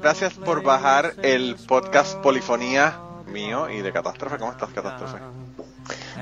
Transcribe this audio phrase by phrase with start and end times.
[0.00, 4.38] gracias por bajar el podcast Polifonía mío y de Catástrofe.
[4.38, 5.18] ¿Cómo estás, Catástrofe?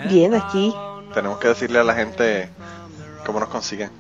[0.09, 0.75] Bien, aquí.
[1.15, 2.49] Tenemos que decirle a la gente
[3.25, 3.91] cómo nos consiguen.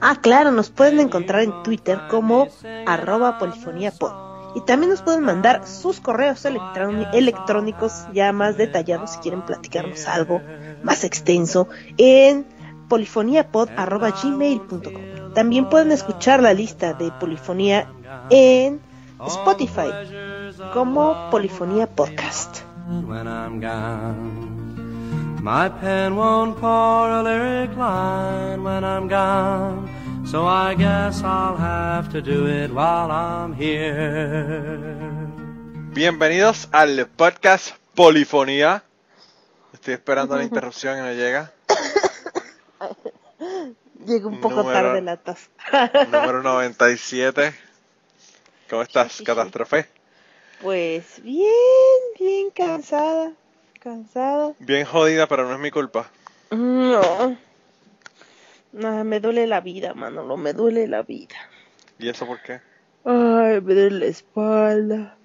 [0.00, 2.48] Ah, claro, nos pueden encontrar en Twitter como
[2.86, 4.24] arroba polifoniapod.
[4.54, 10.40] Y también nos pueden mandar sus correos electrónicos ya más detallados si quieren platicarnos algo
[10.82, 11.68] más extenso
[11.98, 12.46] en
[12.88, 15.34] polifoniapod.gmail.com.
[15.34, 17.92] También pueden escuchar la lista de polifonía
[18.30, 18.80] en
[19.26, 19.90] Spotify
[20.72, 22.62] como Polifonía Podcast.
[25.42, 29.88] My pen won't pour a lyric line when I'm gone,
[30.26, 34.78] so I guess I'll have to do it while I'm here.
[35.94, 38.82] Bienvenidos al podcast Polifonía.
[39.72, 41.52] Estoy esperando la interrupción y no llega.
[44.04, 45.48] Llega un poco tarde la taza.
[46.10, 47.54] número 97.
[48.68, 49.86] ¿Cómo estás, Catástrofe?
[50.60, 51.52] Pues bien,
[52.18, 53.32] bien cansada.
[53.80, 54.54] Cansada.
[54.58, 56.10] Bien jodida, pero no es mi culpa.
[56.50, 57.36] No.
[58.72, 61.36] No, me duele la vida, mano, me duele la vida.
[61.98, 62.60] ¿Y eso por qué?
[63.04, 65.16] Ay, me duele la espalda.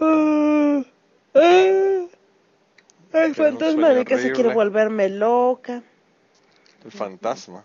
[0.00, 0.92] Ay,
[1.34, 2.10] ay.
[3.12, 5.82] El fantasma de que se quiere volverme loca.
[6.84, 7.64] El fantasma.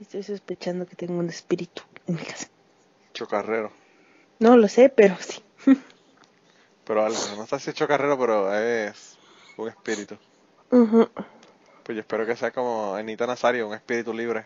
[0.00, 2.48] Estoy sospechando que tengo un espíritu en mi casa.
[3.14, 3.72] Chocarrero.
[4.38, 5.42] No lo sé, pero sí.
[6.84, 9.16] pero algo, no está así chocarrero, pero es
[9.56, 10.16] un espíritu.
[10.68, 14.44] Pues yo espero que sea como Anita Nazario, un espíritu libre.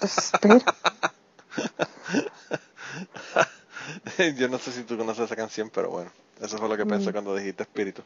[0.00, 0.58] Pues espero.
[4.36, 6.10] yo no sé si tú conoces esa canción, pero bueno,
[6.40, 7.12] eso fue lo que pensé mm.
[7.12, 8.02] cuando dijiste espíritu.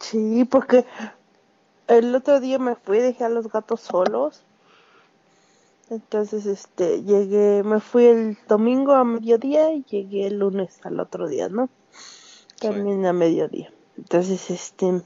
[0.00, 0.84] Sí, porque
[1.86, 4.42] el otro día me fui, dejé a los gatos solos.
[5.90, 11.28] Entonces, este, llegué, me fui el domingo a mediodía y llegué el lunes al otro
[11.28, 11.68] día, ¿no?
[12.58, 13.72] También a mediodía.
[13.98, 15.02] Entonces, este,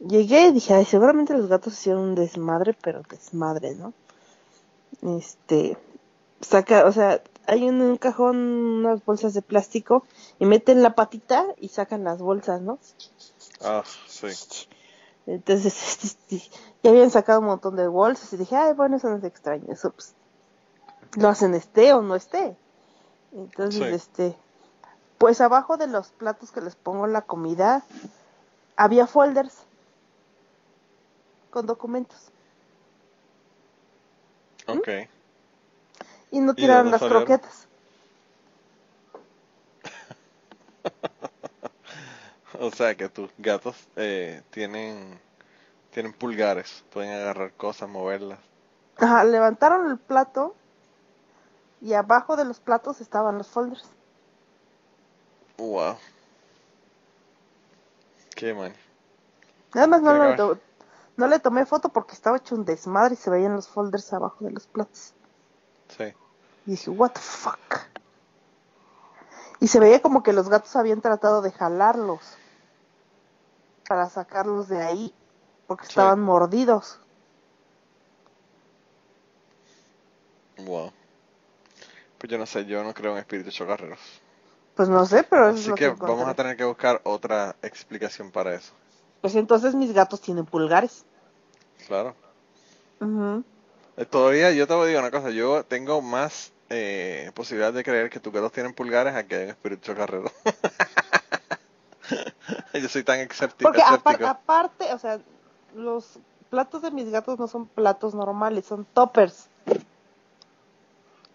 [0.00, 3.92] llegué y dije, ay, seguramente los gatos hicieron un desmadre, pero desmadre, ¿no?
[5.18, 5.76] Este,
[6.40, 10.06] saca, o sea, hay en un cajón unas bolsas de plástico
[10.38, 12.78] y meten la patita y sacan las bolsas, ¿no?
[13.60, 14.28] Ah, sí.
[15.26, 16.18] Entonces,
[16.82, 19.64] ya habían sacado un montón de bolsas y dije, ay, bueno, eso no es extraño,
[19.72, 20.14] eso pues,
[21.16, 22.56] lo hacen esté o no esté.
[23.32, 24.36] Entonces, este,
[25.18, 27.84] pues abajo de los platos que les pongo la comida,
[28.76, 29.54] había folders
[31.50, 32.30] con documentos.
[34.66, 34.78] ¿Mm?
[34.78, 34.88] Ok.
[36.30, 37.68] Y no tiraron las croquetas.
[42.60, 45.20] O sea que tus gatos eh, tienen
[45.90, 48.40] tienen pulgares, pueden agarrar cosas, moverlas.
[48.96, 50.56] Ajá, levantaron el plato
[51.80, 53.88] y abajo de los platos estaban los folders.
[55.56, 55.96] Wow.
[58.34, 58.74] Qué man.
[59.72, 60.60] Nada más no, le,
[61.16, 64.44] no le tomé foto porque estaba hecho un desmadre y se veían los folders abajo
[64.44, 65.14] de los platos.
[65.96, 66.12] Sí.
[66.66, 67.86] Y dije, what the fuck.
[69.60, 72.36] Y se veía como que los gatos habían tratado de jalarlos
[73.88, 75.14] para sacarlos de ahí,
[75.66, 77.00] porque estaban mordidos.
[80.58, 80.92] Wow.
[82.18, 83.98] Pues yo no sé, yo no creo en espíritus chocarreros.
[84.74, 88.72] Pues no sé, pero Así que, vamos a tener que buscar otra explicación para eso.
[89.20, 91.04] Pues entonces mis gatos tienen pulgares.
[91.86, 92.14] Claro.
[93.96, 97.84] Eh, todavía yo te voy a decir una cosa, yo tengo más eh, posibilidad de
[97.84, 100.30] creer que tus gatos tienen pulgares a que hay un espíritu chocarrero.
[102.82, 103.70] Yo soy tan escéptico.
[103.70, 103.82] Porque
[104.24, 105.20] aparte, o sea,
[105.74, 106.18] los
[106.50, 109.48] platos de mis gatos no son platos normales, son toppers.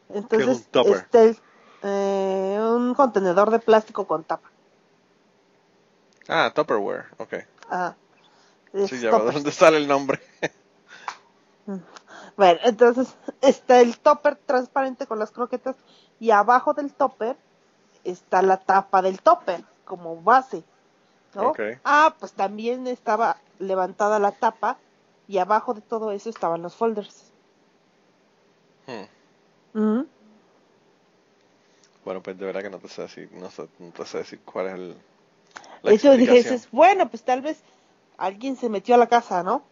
[0.09, 1.41] Entonces, ¿Qué es un, este,
[1.83, 4.49] eh, un contenedor de plástico con tapa.
[6.27, 7.33] Ah, Tupperware, ok.
[7.69, 7.95] Ah.
[8.87, 10.19] Sí, ya ¿de dónde sale el nombre?
[12.37, 15.75] bueno, entonces está el topper transparente con las croquetas
[16.19, 17.35] y abajo del topper
[18.03, 20.63] está la tapa del topper como base.
[21.35, 21.53] ¿No?
[21.83, 24.77] Ah, pues también estaba levantada la tapa
[25.27, 27.31] y abajo de todo eso estaban los folders.
[29.73, 30.01] Hmm.
[32.03, 34.67] Bueno, pues de verdad que no te sé decir, no, sé, te sé decir cuál
[34.67, 34.97] es el...
[35.83, 37.61] eso dije, bueno, pues tal vez
[38.17, 39.63] alguien se metió a la casa, ¿no?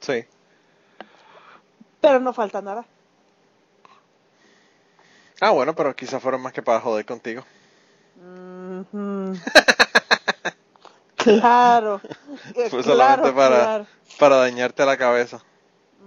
[0.00, 0.24] Sí.
[2.00, 2.86] Pero no falta nada.
[5.40, 7.44] Ah, bueno, pero quizás fueron más que para joder contigo.
[11.40, 12.00] claro.
[12.70, 13.86] Fue solamente para,
[14.18, 15.42] para dañarte la cabeza.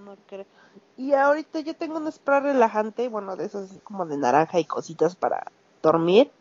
[0.06, 0.46] No creo.
[0.98, 5.16] Y ahorita yo tengo un spray relajante, bueno, de esos como de naranja y cositas
[5.16, 5.52] para
[5.82, 6.32] dormir.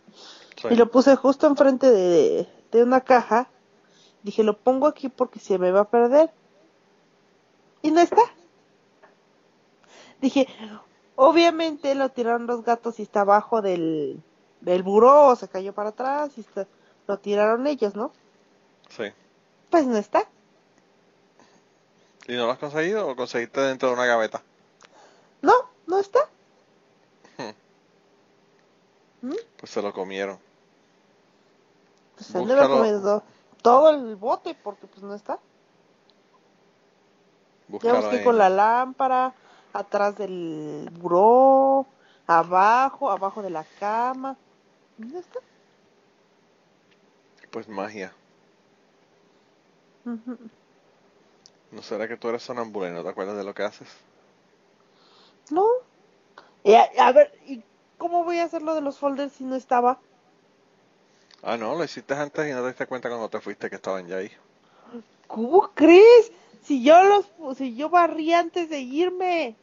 [0.68, 3.48] Y lo puse justo enfrente de, de una caja.
[4.22, 6.30] Dije, lo pongo aquí porque se me va a perder.
[7.82, 8.22] Y no está.
[10.20, 10.48] Dije,
[11.14, 14.20] obviamente lo tiraron los gatos y está abajo del,
[14.60, 16.44] del buró, se cayó para atrás y
[17.06, 18.12] lo tiraron ellos, ¿no?
[18.88, 19.04] Sí.
[19.70, 20.26] Pues no está.
[22.26, 24.42] ¿Y no lo has conseguido o conseguiste dentro de una gaveta?
[25.40, 25.54] No,
[25.86, 26.20] no está.
[27.38, 29.28] Hmm.
[29.28, 29.36] ¿Mm?
[29.56, 30.38] Pues se lo comieron.
[32.16, 33.22] Pues se comido
[33.62, 35.38] todo el bote porque pues no está.
[37.82, 39.32] ya busqué con la lámpara,
[39.72, 41.86] atrás del buró,
[42.26, 44.36] abajo, abajo de la cama.
[44.96, 45.38] ¿Dónde está?
[47.50, 48.12] Pues magia.
[51.70, 53.88] ¿No será que tú eres sonámbula y no te acuerdas de lo que haces?
[55.50, 55.66] No.
[56.64, 57.62] a, a, ver, ¿y
[57.98, 59.98] cómo voy a hacer lo de los folders si no estaba?
[61.42, 64.06] Ah, no, lo hiciste antes y no te diste cuenta cuando te fuiste que estaban
[64.06, 64.30] ya ahí.
[65.26, 66.32] ¿Cómo crees?
[66.62, 69.54] Si yo los, si yo barrí antes de irme.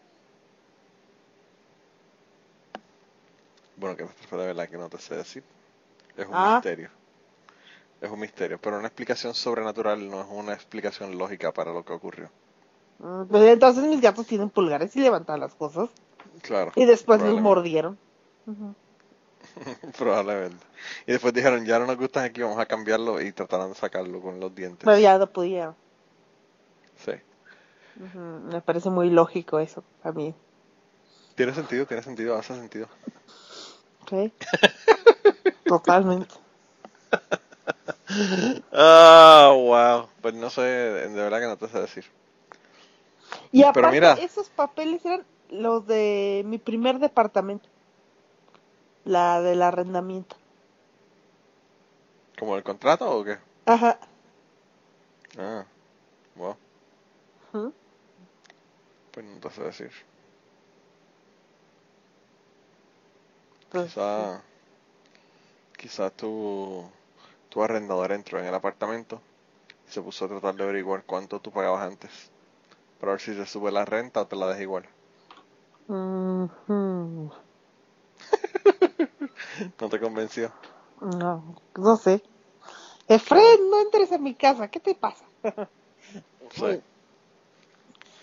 [3.76, 5.44] Bueno, que de verdad que no te sé decir.
[6.16, 6.56] Es un ah.
[6.56, 6.90] misterio.
[8.06, 11.92] Es un misterio, pero una explicación sobrenatural no es una explicación lógica para lo que
[11.92, 12.30] ocurrió.
[13.00, 15.90] Mm, pues entonces mis gatos tienen pulgares y levantan las cosas.
[16.44, 16.72] Claro.
[16.76, 17.98] Y después los mordieron.
[19.98, 20.64] probablemente.
[21.08, 24.22] Y después dijeron, ya no nos gustan aquí, vamos a cambiarlo y trataron de sacarlo
[24.22, 24.86] con los dientes.
[24.86, 25.76] Pero ya lo pudieron.
[26.98, 27.14] Sí.
[28.52, 30.36] Me parece muy lógico eso, a mí.
[31.34, 32.88] Tiene sentido, tiene sentido, hace sentido.
[34.08, 34.32] Sí.
[35.66, 36.36] Totalmente.
[38.72, 40.10] Ah, wow.
[40.22, 42.06] Pues no sé, de verdad que no te sé decir.
[43.52, 47.70] Y aparte, mira, esos papeles eran los de mi primer departamento.
[49.06, 50.36] La del arrendamiento.
[52.38, 53.38] ¿Como el contrato o qué?
[53.66, 53.98] Ajá.
[55.38, 55.66] Ah,
[56.36, 56.56] wow.
[59.12, 59.92] Pues no te sé decir.
[63.72, 64.42] Pues quizá,
[65.78, 66.86] quizá tu,
[67.56, 69.22] tu arrendador entró en el apartamento
[69.88, 72.12] y se puso a tratar de averiguar cuánto tú pagabas antes.
[73.00, 74.84] Para ver si se sube la renta o te la deja igual.
[79.80, 80.52] ¿No te convenció?
[81.00, 82.22] No, no sé.
[83.08, 85.24] Efren, no entres a mi casa, ¿qué te pasa?
[86.52, 86.82] sí.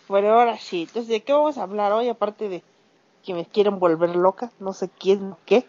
[0.08, 2.10] Bueno, ahora sí, entonces, ¿de qué vamos a hablar hoy?
[2.10, 2.62] Aparte de
[3.24, 5.66] que me quieren volver loca, no sé quién, qué.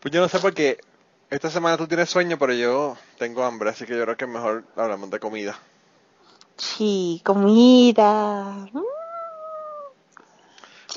[0.00, 0.78] Pues yo no sé porque
[1.30, 4.30] esta semana tú tienes sueño, pero yo tengo hambre, así que yo creo que es
[4.30, 5.58] mejor hablamos de comida.
[6.56, 8.68] Sí, comida.
[8.72, 8.82] Mm.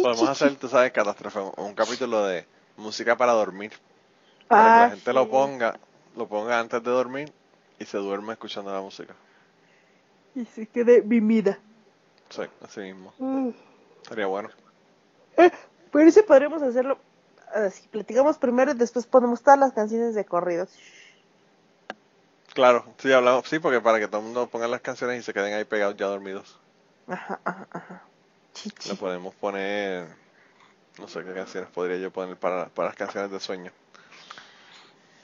[0.02, 2.46] Podemos hacer, tú sabes, catástrofe, un capítulo de
[2.78, 3.72] música para dormir.
[4.48, 5.80] Para que la ah, gente lo ponga,
[6.16, 7.32] lo ponga antes de dormir
[7.78, 9.14] y se duerme escuchando la música.
[10.34, 11.60] Y se quede mimida.
[12.30, 13.14] Sí, así mismo.
[13.20, 13.50] Mm.
[14.08, 14.50] Sería bueno.
[15.38, 15.52] Eh,
[15.92, 16.98] pero eso podríamos hacerlo
[17.54, 20.70] así, platicamos primero y después ponemos todas las canciones de corridos.
[22.54, 25.34] Claro, sí, hablamos, sí, porque para que todo el mundo ponga las canciones y se
[25.34, 26.60] queden ahí pegados ya dormidos.
[27.08, 28.04] Ajá, ajá, ajá.
[28.88, 30.08] Le podemos poner,
[31.00, 33.72] no sé qué canciones podría yo poner para, para las canciones de sueño.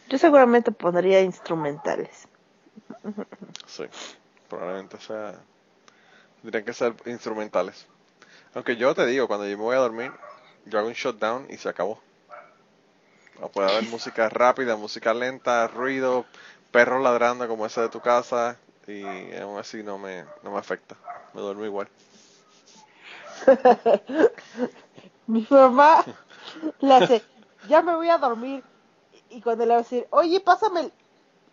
[0.09, 2.27] Yo seguramente pondría instrumentales.
[3.65, 3.83] Sí,
[4.49, 5.35] probablemente sea,
[6.41, 7.85] tendrían que ser instrumentales.
[8.53, 10.11] Aunque yo te digo, cuando yo me voy a dormir,
[10.65, 12.01] yo hago un shutdown y se acabó.
[13.53, 16.25] Puede haber música rápida, música lenta, ruido,
[16.71, 20.97] perros ladrando como ese de tu casa y aún así no me, no me afecta.
[21.33, 21.89] Me duermo igual.
[25.27, 26.05] Mi mamá
[26.79, 27.25] le hace,
[27.61, 28.63] ya me voy a dormir.
[29.29, 30.91] Y cuando le va a decir, oye, pásame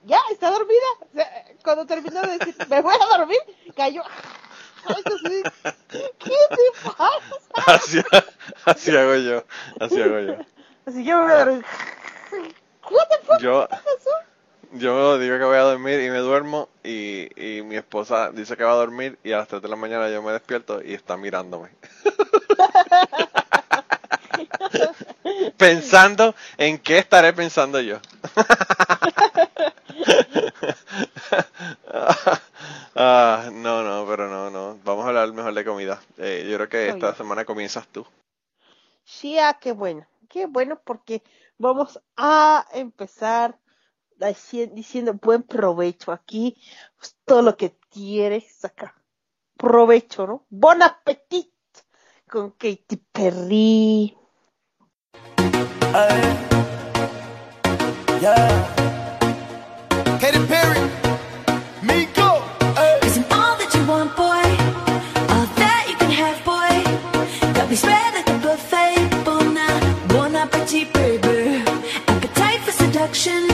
[0.05, 0.87] Ya, está dormida.
[1.65, 3.39] cuando terminó de decir, me voy a dormir,
[3.75, 4.03] cayó.
[5.91, 6.63] ¿Qué te
[6.97, 7.13] pasa?
[8.65, 9.45] Así, hago yo,
[9.81, 10.37] así hago yo.
[10.87, 11.65] Así yo me voy a dormir.
[13.41, 13.69] Yo,
[14.73, 18.65] yo digo que voy a dormir y me duermo y, y mi esposa dice que
[18.65, 21.17] va a dormir y a las 3 de la mañana yo me despierto y está
[21.17, 21.71] mirándome.
[25.57, 27.99] pensando en qué estaré pensando yo.
[32.95, 34.79] ah, no, no, pero no, no.
[34.85, 36.01] Vamos a hablar mejor de comida.
[36.19, 38.07] Eh, yo creo que esta semana comienzas tú.
[39.05, 40.07] Sí, ah, qué bueno.
[40.35, 41.23] Qué bueno porque
[41.59, 43.57] vamos a empezar
[44.73, 46.57] diciendo buen provecho aquí.
[46.99, 49.01] Pues, todo lo que quieres acá.
[49.57, 50.45] Provecho, ¿no?
[50.51, 51.55] Bon appetit.
[52.29, 54.17] con Katy Perry.
[58.21, 58.67] Yeah.
[60.19, 60.81] Katy Perry,
[61.81, 62.43] Miko.
[63.07, 64.43] Isn't all that you want, boy?
[65.33, 67.53] All that you can have, boy.
[67.55, 68.24] Got me spread
[70.65, 71.67] bon appetit.
[72.09, 73.49] Appetite for seduction.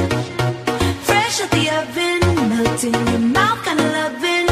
[1.02, 4.50] Fresh out the oven, melting in your mouth, kind of loving.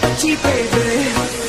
[0.00, 1.43] Bon appetit, baby.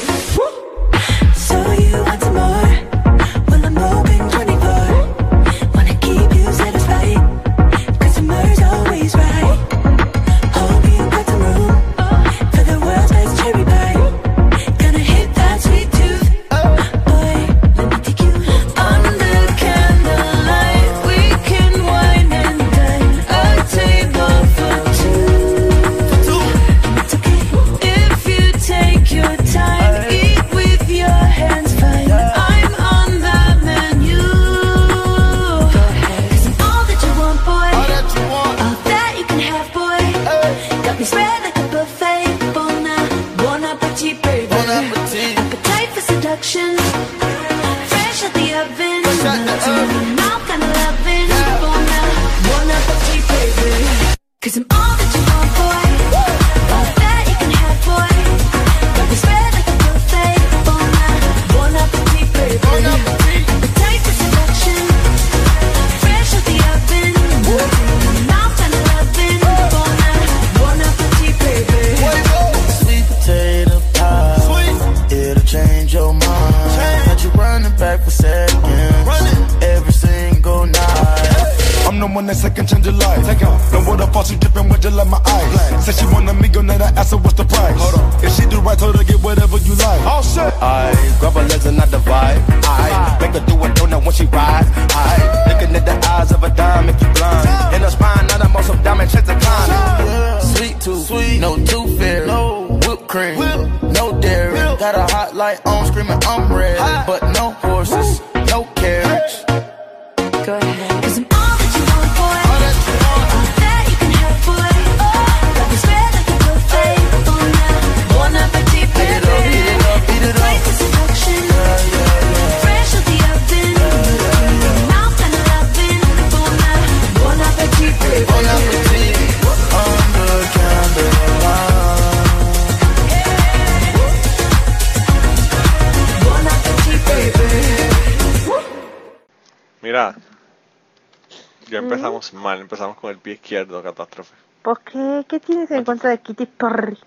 [141.75, 144.33] Ya empezamos mal, empezamos con el pie izquierdo, catástrofe.
[144.61, 145.25] ¿Por qué?
[145.27, 146.97] ¿Qué tienes en contra de Katy Perry?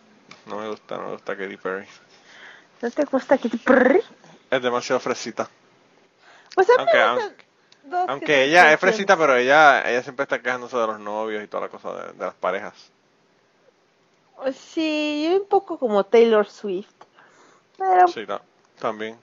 [0.46, 1.86] No me gusta, no me gusta Katy Perry.
[2.80, 4.00] ¿No te gusta Katy Perry?
[4.50, 5.48] Es demasiado fresita.
[6.54, 7.48] Pues Aunque- aunque-
[8.08, 11.62] Aunque ella es fresita, pero ella ella siempre está quejándose de los novios y toda
[11.64, 12.74] la cosa de, de las parejas.
[14.54, 16.92] Sí, yo un poco como Taylor Swift.
[17.76, 18.42] Pero, Sí, ta-
[18.78, 19.16] también.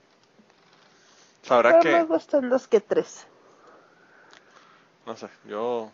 [1.44, 3.25] Sabrás pero que, me gustan dos que tres.
[5.06, 5.92] No sé, yo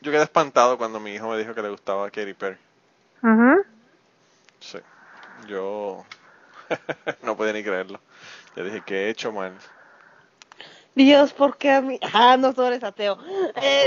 [0.00, 2.58] yo quedé espantado cuando mi hijo me dijo que le gustaba Katy Perry.
[3.22, 3.64] Ujú.
[4.60, 4.78] Sí.
[5.48, 6.04] Yo
[7.22, 8.00] no podía ni creerlo.
[8.56, 9.52] Yo dije, ¿qué he hecho mal?
[10.94, 11.98] Dios, ¿por qué a mí?
[12.14, 13.18] Ah, no, tú eres ateo.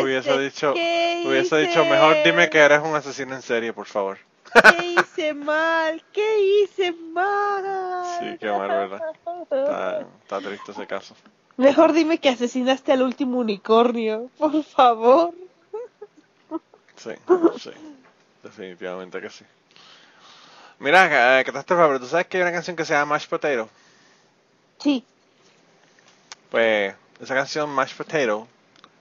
[0.01, 1.67] Hubiese Este, dicho, ¿qué hubiese hice?
[1.67, 4.17] dicho, mejor dime que eres un asesino en serie, por favor.
[4.53, 6.03] ¿Qué hice mal?
[6.13, 7.63] ¿Qué hice mal?
[8.19, 9.01] Sí, qué mal, ¿verdad?
[9.51, 11.15] Está, está triste ese caso.
[11.59, 15.33] Mejor dime que asesinaste al último unicornio, por favor.
[16.95, 17.11] Sí,
[17.59, 17.71] sí.
[18.41, 19.43] Definitivamente que sí.
[20.79, 23.67] Mira, eh, catástrofe, pero tú sabes que hay una canción que se llama Mashed Potato.
[24.77, 25.03] Sí.
[26.49, 28.47] Pues esa canción Mashed Potato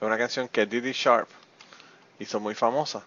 [0.00, 1.28] es una canción que Diddy Sharp
[2.18, 3.04] hizo muy famosa.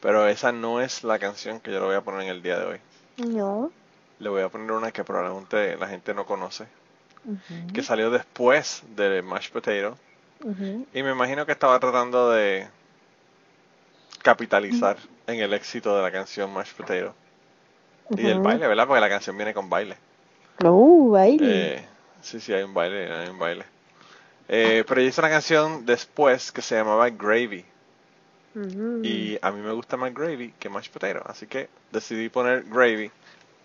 [0.00, 2.58] Pero esa no es la canción que yo le voy a poner en el día
[2.58, 2.80] de hoy.
[3.18, 3.70] No.
[4.18, 6.66] Le voy a poner una que probablemente la gente no conoce.
[7.72, 9.96] Que salió después de Mashed Potato.
[10.92, 12.68] Y me imagino que estaba tratando de
[14.22, 17.14] capitalizar en el éxito de la canción Mashed Potato.
[18.10, 18.86] Y del baile, ¿verdad?
[18.86, 19.96] Porque la canción viene con baile.
[20.62, 21.74] Uh, baile.
[21.74, 21.88] Eh,
[22.22, 23.64] sí, sí, hay un baile, hay un baile.
[24.48, 27.64] Eh, pero hizo una canción después que se llamaba Gravy.
[29.02, 31.22] Y a mí me gusta más Gravy que Mashed Potato.
[31.26, 33.10] Así que decidí poner Gravy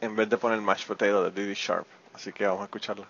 [0.02, 1.86] en vez de poner Mashed Potato de Diddy Sharp.
[2.14, 3.08] Así que vamos a escucharla.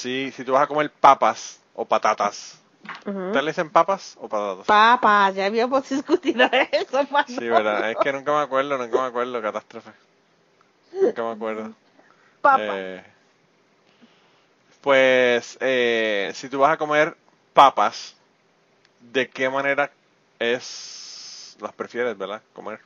[0.00, 2.58] Así, si tú vas a comer papas o patatas.
[3.04, 4.64] ¿ustedes le dicen papas o patatas?
[4.64, 7.06] Papas, ya habíamos discutido eso.
[7.26, 9.90] Sí, verdad, es que nunca me acuerdo, nunca me acuerdo, catástrofe.
[11.02, 11.74] Nunca me acuerdo.
[12.40, 12.60] Papas.
[12.62, 13.04] Eh,
[14.80, 17.14] pues, eh, si tú vas a comer
[17.52, 18.16] papas,
[19.00, 19.90] ¿de qué manera
[20.38, 22.40] es las prefieres, verdad?
[22.54, 22.80] Comer.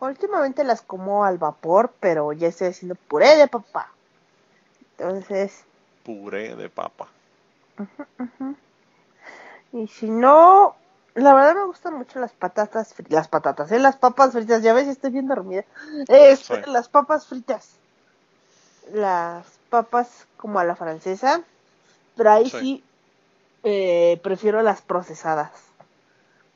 [0.00, 3.92] Últimamente las como al vapor, pero ya estoy haciendo puré de papá.
[4.98, 5.64] Entonces,
[6.04, 7.08] Puré de papa.
[9.72, 10.76] y si no,
[11.14, 13.78] la verdad me gustan mucho las patatas fritas, las patatas, ¿eh?
[13.78, 15.64] las papas fritas, ya ves, estoy bien dormida.
[16.08, 16.70] Este, Sí.
[16.70, 17.76] Las papas fritas.
[18.92, 21.40] Las papas como a la francesa,
[22.16, 22.58] pero ahí Sí.
[22.58, 22.84] sí,
[23.62, 25.52] eh, prefiero las procesadas.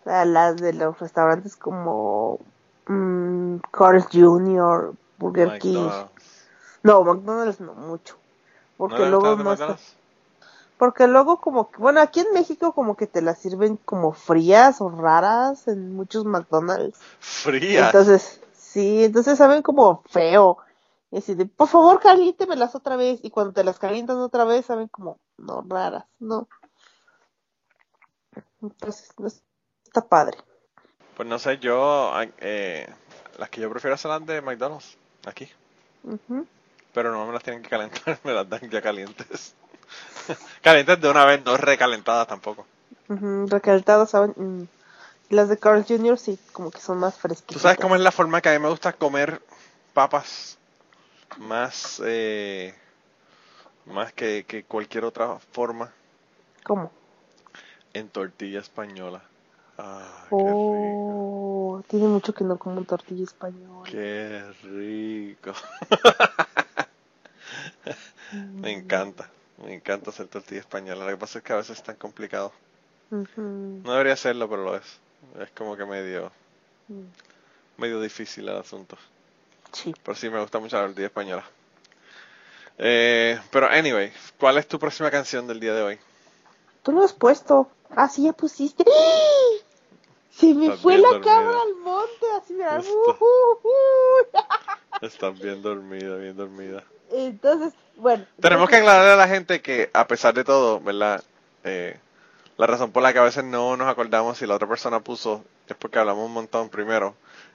[0.01, 2.39] O sea, las de los restaurantes como
[2.87, 5.91] mm, Carl's Jr., Burger King.
[6.83, 8.18] No, McDonald's no mucho.
[8.79, 9.77] ¿No Porque luego no está-?
[10.79, 14.81] Porque luego como que, bueno, aquí en México como que te las sirven como frías
[14.81, 16.97] o raras en muchos McDonald's.
[17.19, 17.87] Frías.
[17.87, 20.59] Entonces, sí, entonces saben como feo.
[21.11, 23.19] Y así de, por favor, caliéntemelas otra vez.
[23.25, 26.49] Y cuando te las calientan otra vez, saben como, no, raras, no.
[28.63, 30.39] Entonces, no está padre.
[31.17, 32.87] Pues no sé, yo, eh,
[33.37, 35.49] las que yo prefiero son las de McDonald's, aquí.
[36.05, 36.47] Ujú.
[36.93, 39.55] Pero no me las tienen que calentar, me las dan ya calientes.
[40.63, 42.67] calientes de una vez, no recalentadas tampoco.
[43.09, 44.35] Recalentadas, saben.
[44.37, 44.69] mm.
[45.31, 46.19] Las de Carl Jr.
[46.19, 47.53] sí, como que son más fresquitas.
[47.55, 49.43] ¿Tú sabes cómo es la forma que a mí me gusta comer
[49.93, 50.57] papas
[51.37, 52.75] más, eh,
[53.85, 55.93] más que, que cualquier otra forma?
[56.65, 56.91] ¿Cómo?
[57.93, 59.23] En tortilla española.
[59.77, 60.55] Ah, qué rico.
[60.55, 63.89] Oh, tiene mucho que no como tortilla española.
[63.91, 65.53] Qué rico.
[68.33, 69.31] me encanta.
[69.65, 71.05] Me encanta hacer tortilla española.
[71.05, 72.53] Lo que pasa es que a veces es tan complicado.
[73.11, 74.85] No debería hacerlo, pero lo es.
[75.41, 76.31] Es como que medio,
[77.77, 78.97] medio difícil el asunto.
[79.73, 79.95] Sí.
[80.03, 81.45] Pero sí me gusta mucho la melodía española.
[82.79, 85.99] Eh, pero anyway, ¿cuál es tu próxima canción del día de hoy?
[86.83, 87.69] Tú lo has puesto.
[87.91, 88.85] Así ya pusiste.
[90.31, 91.33] Se me Estás fue la dormida.
[91.35, 92.27] cabra al monte.
[92.37, 92.65] Así me.
[92.65, 92.87] Está-
[95.07, 96.85] Estás bien dormida, bien dormida.
[97.13, 98.25] Entonces, bueno.
[98.41, 101.23] Tenemos que aclararle a la gente que, a pesar de todo, ¿verdad?
[101.65, 101.99] Eh,
[102.57, 105.45] la razón por la que a veces no nos acordamos si la otra persona puso
[105.69, 107.15] es porque hablamos un montón primero.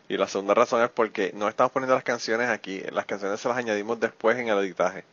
[0.09, 2.81] Y la segunda razón es porque no estamos poniendo las canciones aquí.
[2.91, 5.05] Las canciones se las añadimos después en el editaje.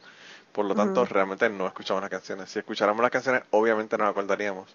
[0.52, 2.50] Por lo tanto, realmente no escuchamos las canciones.
[2.50, 4.68] Si escucháramos las canciones, obviamente nos acordaríamos.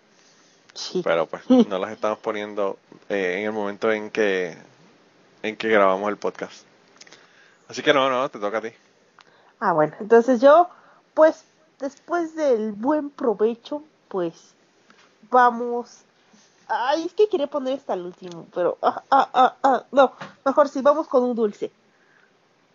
[0.73, 1.01] Sí.
[1.03, 2.77] Pero pues no las estamos poniendo
[3.09, 4.57] eh, en el momento en que,
[5.43, 6.65] en que grabamos el podcast.
[7.67, 8.69] Así que no, no, te toca a ti.
[9.59, 10.69] Ah, bueno, entonces yo,
[11.13, 11.43] pues,
[11.79, 14.53] después del buen provecho, pues,
[15.31, 16.01] vamos.
[16.67, 20.11] Ay, es que quería poner esta al último, pero, ah, ah, ah, ah, no,
[20.43, 21.71] mejor sí, vamos con un dulce.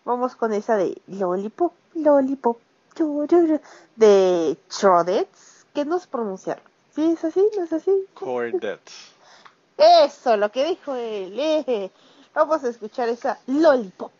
[0.05, 2.57] Vamos con esa de Lollipop, Lollipop,
[3.95, 6.61] de Trodets, que no es pronunciar.
[6.95, 7.47] ¿Sí es así?
[7.55, 8.05] ¿No es así?
[8.13, 9.11] Cordets.
[9.77, 11.39] Eso, lo que dijo él.
[11.39, 11.91] eh.
[12.33, 14.11] Vamos a escuchar esa Lollipop.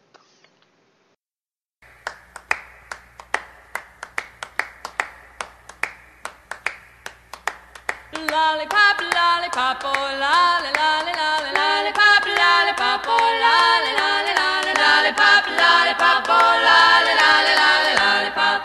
[8.41, 16.41] Lollipop, lollipop, oh lolly, lolly, lolly, lollipop, lollipop, oh lolly, lolly, lolly, lollipop, lollipop, oh
[16.65, 18.59] lolly, lolly, lolly, lollipop.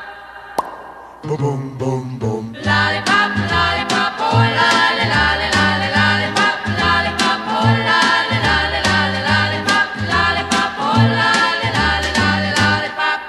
[1.28, 2.44] Boom, boom, boom.
[2.64, 11.04] Lollipop, lollipop, oh lolly, lolly, lolly, lollipop, lollipop, oh lolly, lolly, lolly, lollipop, lollipop, oh
[11.20, 13.20] lolly, lolly, lolly, lollipop.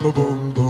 [0.00, 0.63] Boom, boom, boom.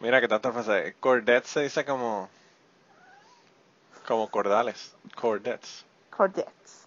[0.00, 0.94] Mira que tanto frase.
[1.00, 2.28] Cordets se dice como.
[4.06, 4.94] Como cordales.
[5.14, 5.84] Cordets.
[6.16, 6.86] Cordets.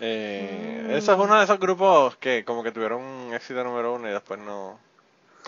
[0.00, 4.08] Eh, Eso es uno de esos grupos que como que tuvieron un éxito número uno
[4.08, 4.78] y después no,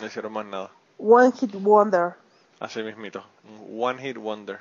[0.01, 0.71] no hicieron más nada.
[0.99, 2.15] One Hit Wonder.
[2.59, 3.25] Así mismito.
[3.77, 4.59] One Hit Wonder.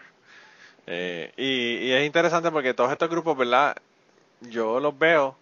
[0.87, 3.75] Eh, y, y es interesante porque todos estos grupos, ¿verdad?
[4.41, 5.35] Yo los veo,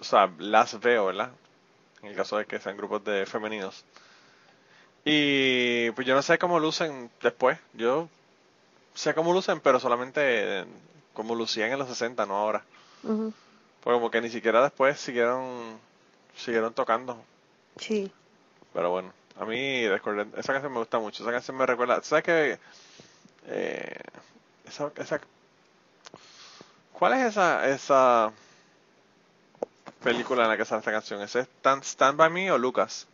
[0.00, 1.30] o sea, las veo, ¿verdad?
[2.02, 3.84] En el caso de que sean grupos de femeninos.
[5.04, 7.58] Y pues yo no sé cómo lucen después.
[7.74, 8.08] Yo
[8.94, 10.64] sé cómo lucen, pero solamente
[11.14, 12.62] como lucían en los 60, no ahora.
[13.02, 13.32] Ujú.
[13.82, 15.78] Porque como que ni siquiera después siguieron
[16.36, 17.22] siguieron tocando.
[17.76, 18.12] Sí.
[18.72, 21.22] Pero bueno, a mí esa canción me gusta mucho.
[21.22, 22.02] Esa canción me recuerda.
[22.02, 22.58] ¿Sabes qué?
[23.46, 23.96] Eh,
[24.66, 25.20] esa, esa,
[26.92, 28.32] ¿Cuál es esa, esa
[30.02, 31.22] película en la que sale esta canción?
[31.22, 33.06] ¿Ese es Stand, Stand By Me o Lucas?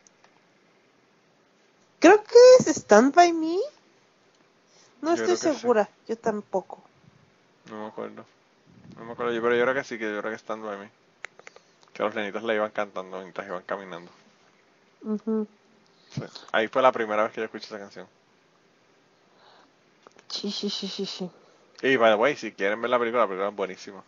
[2.01, 3.59] Creo que es Stand By Me.
[5.03, 5.49] No Yo estoy sí.
[5.53, 5.91] segura.
[6.07, 6.91] Yo tampoco.
[7.71, 8.25] No me acuerdo.
[8.99, 10.79] No me acuerdo, yo, pero yo creo que sí, que yo creo que Stand By
[10.79, 10.91] Me.
[11.93, 14.13] Que los nenitos le iban cantando mientras iban caminando.
[15.01, 15.49] Ujú.
[16.17, 16.23] Sí.
[16.53, 18.07] Ahí fue la primera vez que yo escuché esa canción.
[20.29, 21.31] Sí, sí, sí, sí, sí.
[21.83, 24.03] Y by the way, si quieren ver la película, la película es buenísima.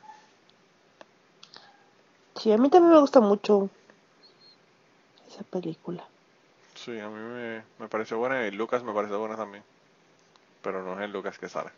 [2.36, 3.68] Sí, a mí también me gusta mucho
[5.28, 6.04] esa película.
[6.74, 9.64] Sí, a mí me, me pareció buena y Lucas me pareció buena también.
[10.62, 11.70] Pero no es el Lucas que sale.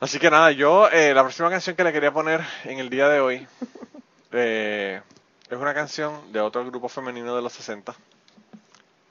[0.00, 3.08] Así que nada, yo eh, la próxima canción que le quería poner en el día
[3.08, 3.46] de hoy
[4.32, 5.02] eh,
[5.50, 7.94] es una canción de otro grupo femenino de los 60.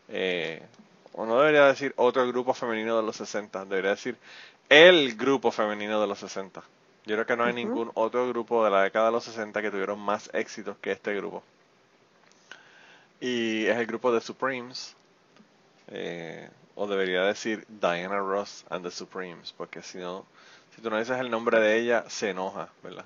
[0.10, 0.62] Eh,
[1.14, 4.18] o no debería decir otro grupo femenino de los 60, debería decir
[4.70, 6.62] el grupo femenino de los 60.
[7.06, 9.72] Yo creo que no hay ningún otro grupo de la década de los 60 que
[9.72, 11.44] tuvieron más éxitos que este grupo.
[13.20, 14.96] Y es el grupo de Supremes.
[15.88, 20.26] eh, o debería decir Diana Ross and the Supremes, porque si no,
[20.74, 23.04] si tú no dices el nombre de ella, se enoja, ¿verdad?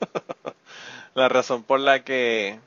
[1.14, 2.58] la razón por la que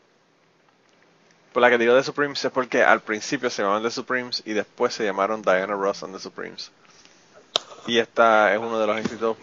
[1.54, 4.54] por la que digo The Supremes es porque al principio se llamaban The Supremes y
[4.54, 6.72] después se llamaron Diana Ross and the Supremes.
[7.88, 9.38] Y esta es uno de los éxitos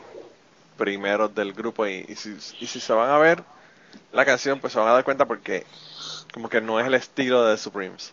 [0.77, 3.42] primeros del grupo y, si, si se van a ver
[4.12, 5.66] la canción pues se van a dar cuenta porque
[6.33, 8.12] como que no es el estilo de The Supremes.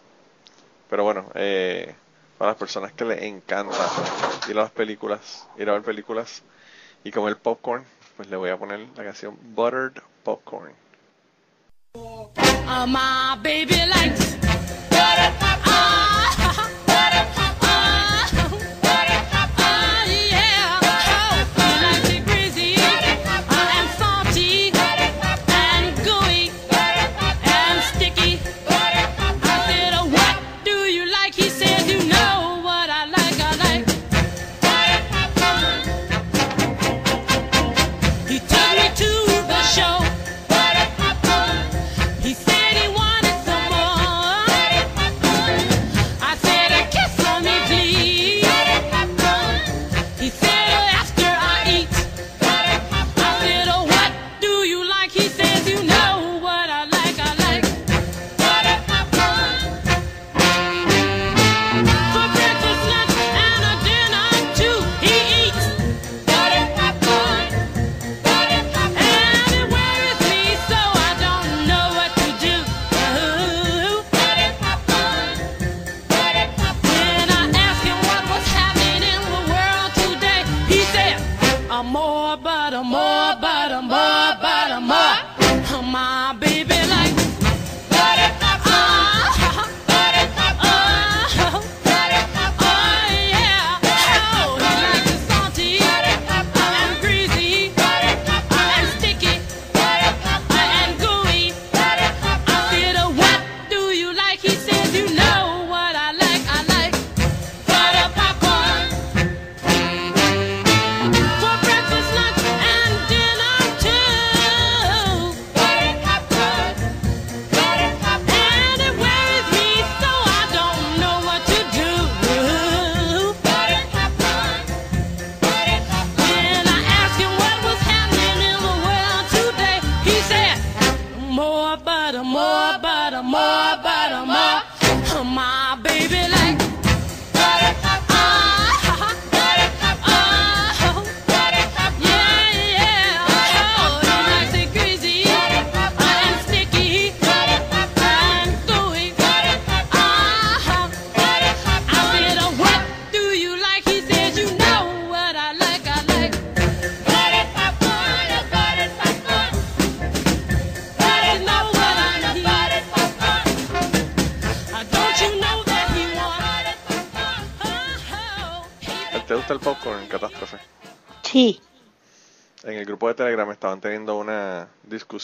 [0.89, 1.95] Pero bueno, eh,
[2.37, 3.77] para las personas que les encanta
[4.49, 6.43] ir a las películas, ir a ver películas
[7.03, 7.85] y comer popcorn,
[8.17, 10.73] pues le voy a poner la canción Buttered Popcorn.
[12.67, 13.75] Uh, my baby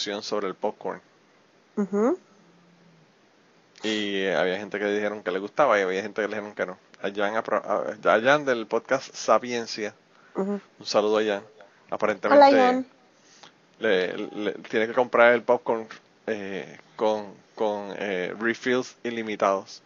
[0.02, 1.00] discusión sobre el popcorn.
[3.84, 6.54] Y eh, había gente que dijeron que le gustaba y había gente que le dijeron
[6.54, 6.78] que no.
[7.02, 9.94] A Jan, del podcast Sapiencia,
[10.78, 11.42] un saludo a Jan.
[11.90, 12.86] Aparentemente Hola, Jan.
[13.80, 15.86] Le, le- tiene que comprar el popcorn
[16.26, 19.82] eh, con, con eh, refills ilimitados.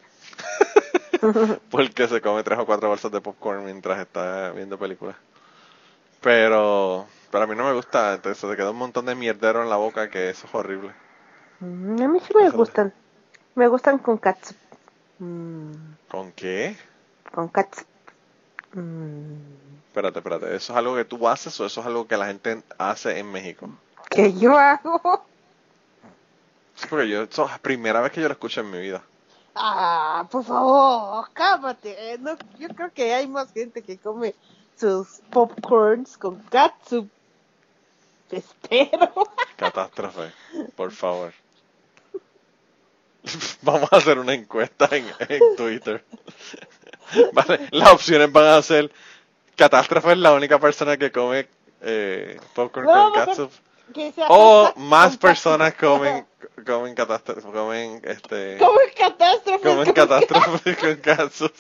[1.71, 5.17] Porque se come tres o cuatro bolsas de popcorn mientras está viendo películas.
[6.21, 9.69] Pero, pero a mí no me gusta, entonces se queda un montón de mierdero en
[9.69, 10.91] la boca que eso es horrible.
[11.61, 12.95] Mm, A mí sí me gustan.
[13.55, 14.57] Me gustan con catsup.
[15.19, 15.73] Mm,
[16.11, 16.79] ¿Con qué?
[17.35, 17.87] con catsup.
[18.73, 19.35] Mm,
[19.89, 20.57] Espérate, espérate.
[20.57, 23.31] ¿Eso es algo que tú haces o eso es algo que la gente hace en
[23.31, 23.69] México?
[24.09, 25.27] ¿Qué yo hago?
[26.75, 29.03] Sí, porque yo, eso es la primera vez que yo lo escucho en mi vida.
[29.55, 32.17] Ah, por favor, cámate.
[32.19, 34.35] No, yo creo que hay más gente que come
[34.75, 37.11] sus popcorns con catsup.
[38.31, 39.13] Espero.
[39.57, 40.33] Catástrofe,
[40.75, 41.33] por favor.
[43.63, 46.05] Vamos a hacer una encuesta en, en Twitter.
[47.33, 48.91] Vale, las opciones van a ser
[49.57, 51.49] Catástrofe es la única persona que come
[51.81, 53.51] eh, popcorn No, con catsup.
[54.29, 56.27] O más personas comen,
[56.67, 59.61] comen catástrofe, comen este, Comen catástrofe.
[59.67, 61.53] comen catástrofe con catsup.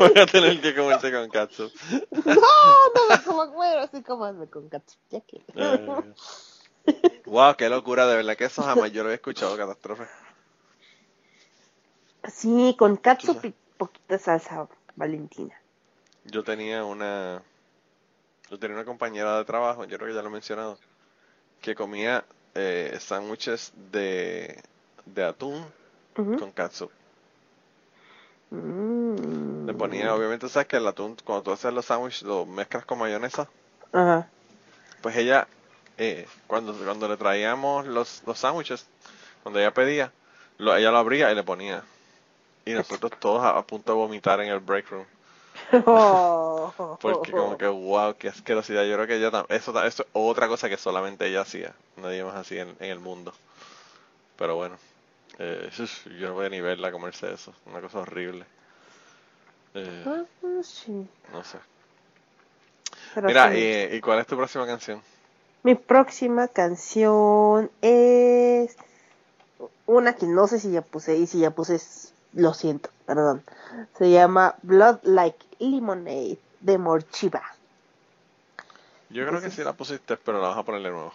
[0.14, 1.70] Voy a tener que comerse con catsup.
[2.24, 4.98] No, no me como bueno, sí comanme con catsup.
[5.10, 5.42] Ya que.
[5.54, 6.14] Eh,
[7.26, 10.04] wow, qué locura, de verdad que eso jamás yo lo había escuchado, catástrofe.
[12.32, 15.54] Sí, con catsup y poquita salsa valentina.
[16.24, 17.42] Yo tenía una,
[18.50, 20.78] yo tenía una compañera de trabajo, yo creo que ya lo he mencionado,
[21.60, 24.62] que comía eh, sándwiches de,
[25.04, 25.62] de atún
[26.14, 26.90] con catsup.
[28.50, 28.89] Mm.
[29.70, 32.98] Le ponía, obviamente, sabes que el atún, cuando tú haces los sándwiches, lo mezclas con
[32.98, 33.48] mayonesa.
[33.92, 34.28] Ajá.
[35.00, 35.48] Pues ella,
[35.98, 38.86] eh, cuando, cuando le traíamos los, los sándwiches,
[39.42, 40.12] cuando ella pedía,
[40.58, 41.84] lo, ella lo abría y le ponía.
[42.64, 45.06] Y nosotros todos a, a punto de vomitar en el break room.
[47.00, 48.84] Porque como que, wow, qué asquerosidad.
[48.84, 51.74] Yo creo que ella eso, eso es otra cosa que solamente ella hacía.
[51.96, 53.34] Nadie más hacía en, en el mundo.
[54.36, 54.78] Pero bueno,
[55.38, 55.70] eh,
[56.20, 57.54] yo no voy a ni verla comerse eso.
[57.66, 58.46] Una cosa horrible.
[59.74, 60.24] Eh, Ah,
[60.62, 61.06] sí.
[61.32, 61.58] no sé.
[63.14, 63.56] Pero Mira, sí.
[63.58, 65.02] eh, ¿y cuál es tu próxima canción?
[65.62, 68.76] Mi próxima canción es
[69.86, 73.42] una que no sé si ya puse y si ya puse es- lo siento, perdón.
[73.98, 77.42] Se llama Blood Like Lemonade de Morchiva.
[79.10, 81.12] Yo creo que sí la pusiste, pero la vas a poner de nuevo.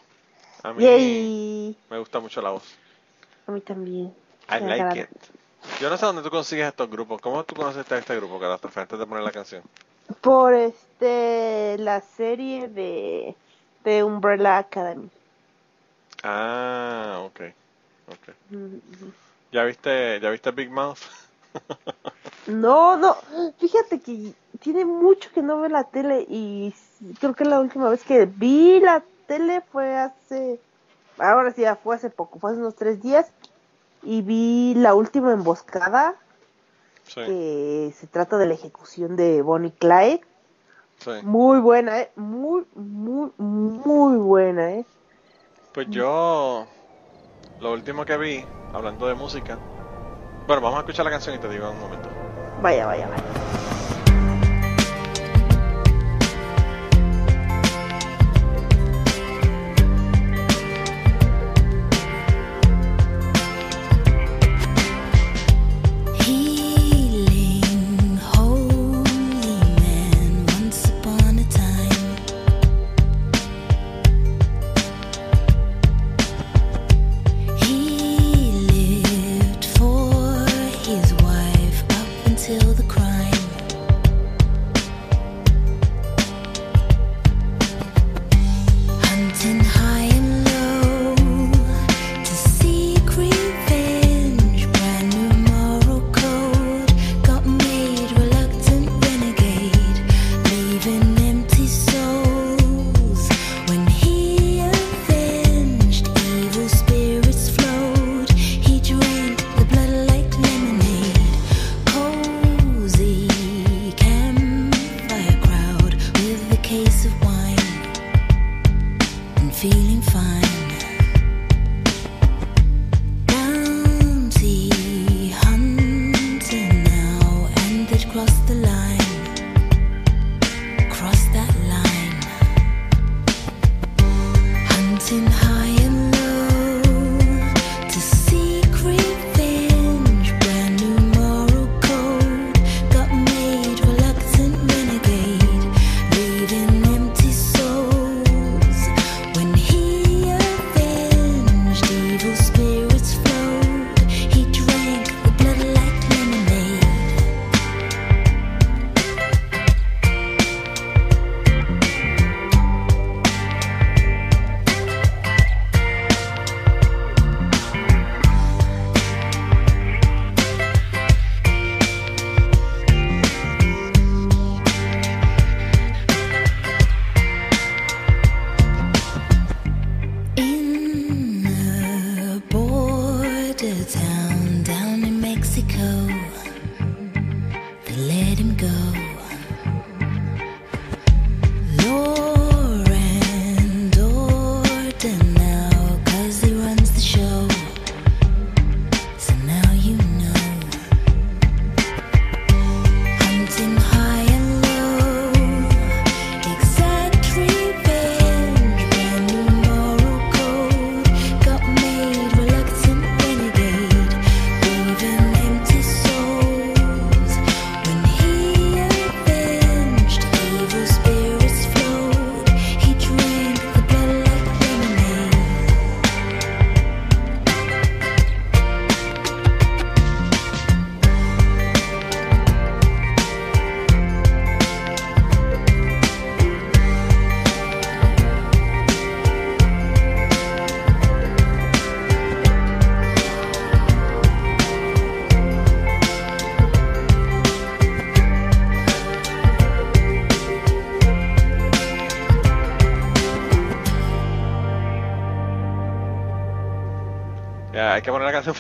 [0.64, 1.78] A mí Yay.
[1.90, 2.64] me gusta mucho la voz.
[3.48, 4.14] A mí también.
[4.50, 5.08] I like it.
[5.82, 7.20] Yo no sé dónde tú consigues estos grupos.
[7.22, 9.62] ¿Cómo tú conoces a este grupo, Catástrofe, antes de poner la canción?
[10.22, 13.36] Por este la serie de
[13.84, 15.10] de Umbrella Academy.
[16.24, 17.42] Ah, ok.
[18.08, 18.34] okay.
[18.50, 18.78] Mm,
[19.52, 21.00] ¿Ya viste, ¿Ya viste Big Mouth?
[22.48, 23.16] No, no,
[23.58, 26.72] fíjate que tiene mucho que no veo la tele y
[27.20, 30.60] creo que la última vez que vi la tele fue hace,
[31.18, 33.32] ahora sí, ya fue hace poco, fue hace unos tres días
[34.06, 36.16] y vi la última emboscada
[37.04, 40.22] Sí, que se trata de la ejecución de Bonnie Clyde.
[40.98, 41.12] sí.
[41.22, 44.86] Muy buena, eh, muy, muy, muy buena, eh.
[45.72, 46.66] Pues yo,
[47.60, 49.60] lo último que vi, hablando de música,
[50.48, 52.10] bueno, vamos a escuchar la canción y te digo en un momento.
[52.62, 53.65] Vaya, vaya, vaya.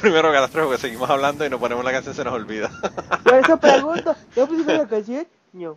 [0.05, 2.69] Primero, Catástrofe, porque seguimos hablando y no ponemos la canción se nos olvida.
[3.23, 5.25] Por eso pregunto, ¿yo puse la canción?
[5.51, 5.75] No.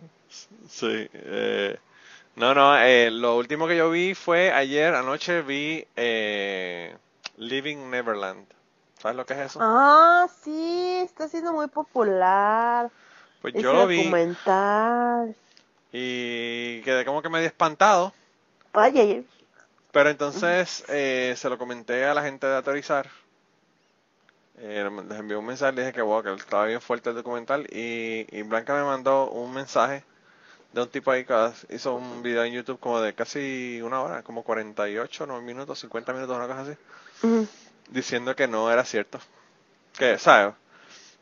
[0.69, 1.09] sí.
[1.13, 1.79] eh,
[2.35, 6.95] no, no, eh, lo último que yo vi fue ayer, anoche vi eh,
[7.37, 8.45] Living Neverland.
[9.01, 9.59] ¿Sabes lo que es eso?
[9.63, 12.91] Ah, sí, está siendo muy popular.
[13.41, 15.35] pues yo lo vi documental.
[15.91, 18.13] y quedé como que medio espantado.
[18.73, 19.25] Ay.
[19.91, 23.09] Pero entonces eh, se lo comenté a la gente de Autorizar.
[24.59, 27.65] Eh, les envié un mensaje, le dije que, wow, que estaba bien fuerte el documental.
[27.71, 30.03] Y, y Blanca me mandó un mensaje
[30.73, 34.23] de un tipo ahí que hizo un video en YouTube como de casi una hora,
[34.23, 36.73] como 48, no minutos, 50 minutos, una cosa así,
[37.89, 39.19] diciendo que no era cierto.
[39.97, 40.55] Que, ¿sabes?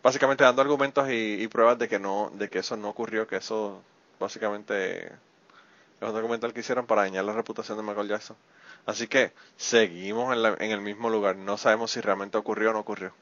[0.04, 3.38] Básicamente dando argumentos y, y pruebas de que no, de que eso no ocurrió, que
[3.38, 3.84] eso
[4.20, 8.38] básicamente es un documental que hicieron para dañar la reputación de Michael Jackson.
[8.86, 11.36] Así que seguimos en, la- en el mismo lugar.
[11.38, 13.14] No sabemos si realmente ocurrió o no ocurrió.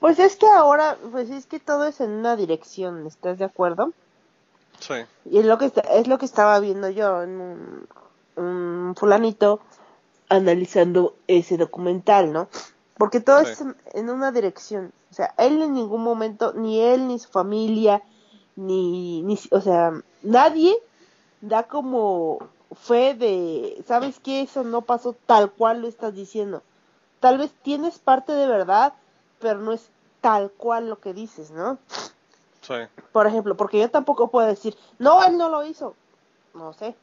[0.00, 3.92] Pues es que ahora, pues es que todo es en una dirección, ¿estás de acuerdo?
[4.78, 7.88] Sí, Y es lo que está- es lo que estaba viendo yo en un,
[8.36, 9.60] un fulanito
[10.28, 12.48] analizando ese documental, ¿no?
[12.96, 13.52] Porque todo Sí.
[13.52, 14.92] es en, en una dirección.
[15.10, 18.02] O sea, él en ningún momento, ni él, ni su familia,
[18.56, 20.76] ni, ni, o sea, nadie
[21.40, 22.38] da como
[22.74, 24.42] fe de, ¿sabes qué?
[24.42, 26.62] Eso no pasó tal cual lo estás diciendo.
[27.20, 28.92] Tal vez tienes parte de verdad,
[29.40, 31.78] pero no es tal cual lo que dices, ¿no?
[32.62, 32.74] sí.
[33.12, 35.94] Por ejemplo, porque yo tampoco puedo decir, no, él no lo hizo.
[36.54, 36.94] No sé.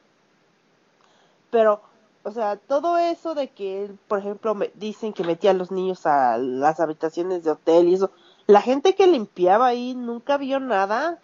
[1.50, 1.80] Pero,
[2.22, 5.70] o sea, todo eso de que él, por ejemplo, me dicen que metía a los
[5.70, 8.10] niños a las habitaciones de hotel y eso,
[8.46, 11.18] la gente que limpiaba ahí nunca vio nada.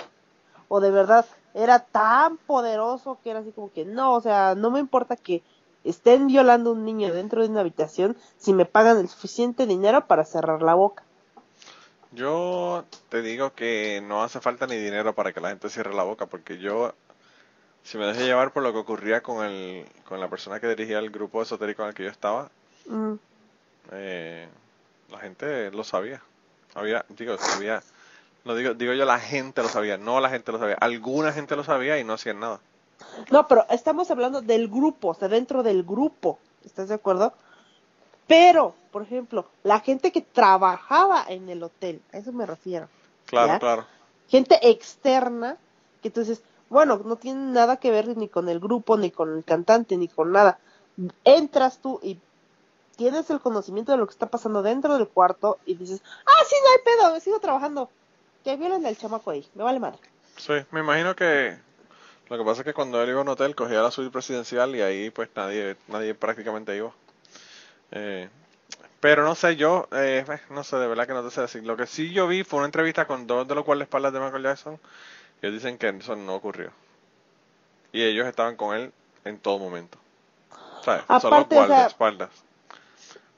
[0.69, 4.71] O de verdad, era tan poderoso que era así como que, no, o sea, no
[4.71, 5.43] me importa que
[5.85, 10.07] estén violando a un niño dentro de una habitación si me pagan el suficiente dinero
[10.07, 11.03] para cerrar la boca.
[12.13, 16.03] Yo te digo que no hace falta ni dinero para que la gente cierre la
[16.03, 16.93] boca, porque yo,
[17.83, 20.99] si me dejé llevar por lo que ocurría con el, con la persona que dirigía
[20.99, 22.51] el grupo esotérico en el que yo estaba,
[22.85, 23.15] Mm.
[23.93, 24.49] eh,
[25.11, 26.21] la gente lo sabía.
[26.75, 27.83] Había, digo, sabía,
[28.45, 31.55] no digo, digo yo la gente lo sabía, no la gente lo sabía, alguna gente
[31.55, 32.61] lo sabía y no hacían nada.
[33.31, 37.33] No, pero estamos hablando del grupo, o sea, dentro del grupo, ¿estás de acuerdo?
[38.27, 42.89] Pero, por ejemplo, la gente que trabajaba en el hotel, a eso me refiero.
[43.27, 43.59] Claro, ¿Ya?
[43.59, 43.87] claro.
[44.29, 45.57] Gente externa,
[46.01, 49.45] que entonces, bueno, no tiene nada que ver ni con el grupo, ni con el
[49.45, 50.59] cantante, ni con nada.
[51.25, 52.19] Entras tú y
[52.97, 56.55] tienes el conocimiento de lo que está pasando dentro del cuarto y dices, ah, sí,
[56.63, 57.91] no hay pedo, sigo trabajando.
[58.45, 59.99] Que violen al chamaco ahí, me vale madre.
[60.37, 61.59] Sí, me imagino que
[62.33, 64.75] lo que pasa es que cuando él iba a un hotel cogía la suite presidencial
[64.75, 66.91] y ahí pues nadie, nadie prácticamente iba.
[67.91, 68.31] Eh,
[69.01, 71.63] pero no sé, yo, eh, eh, no sé, de verdad que no te sé decir.
[71.63, 74.45] Lo que sí yo vi fue una entrevista con dos de los guardaespaldas de Michael
[74.45, 74.81] Jackson
[75.43, 76.71] y ellos dicen que eso no ocurrió.
[77.93, 78.95] Y ellos estaban con él
[79.27, 79.99] en todo momento.
[80.81, 82.31] Aparte, o sea, guardaespaldas.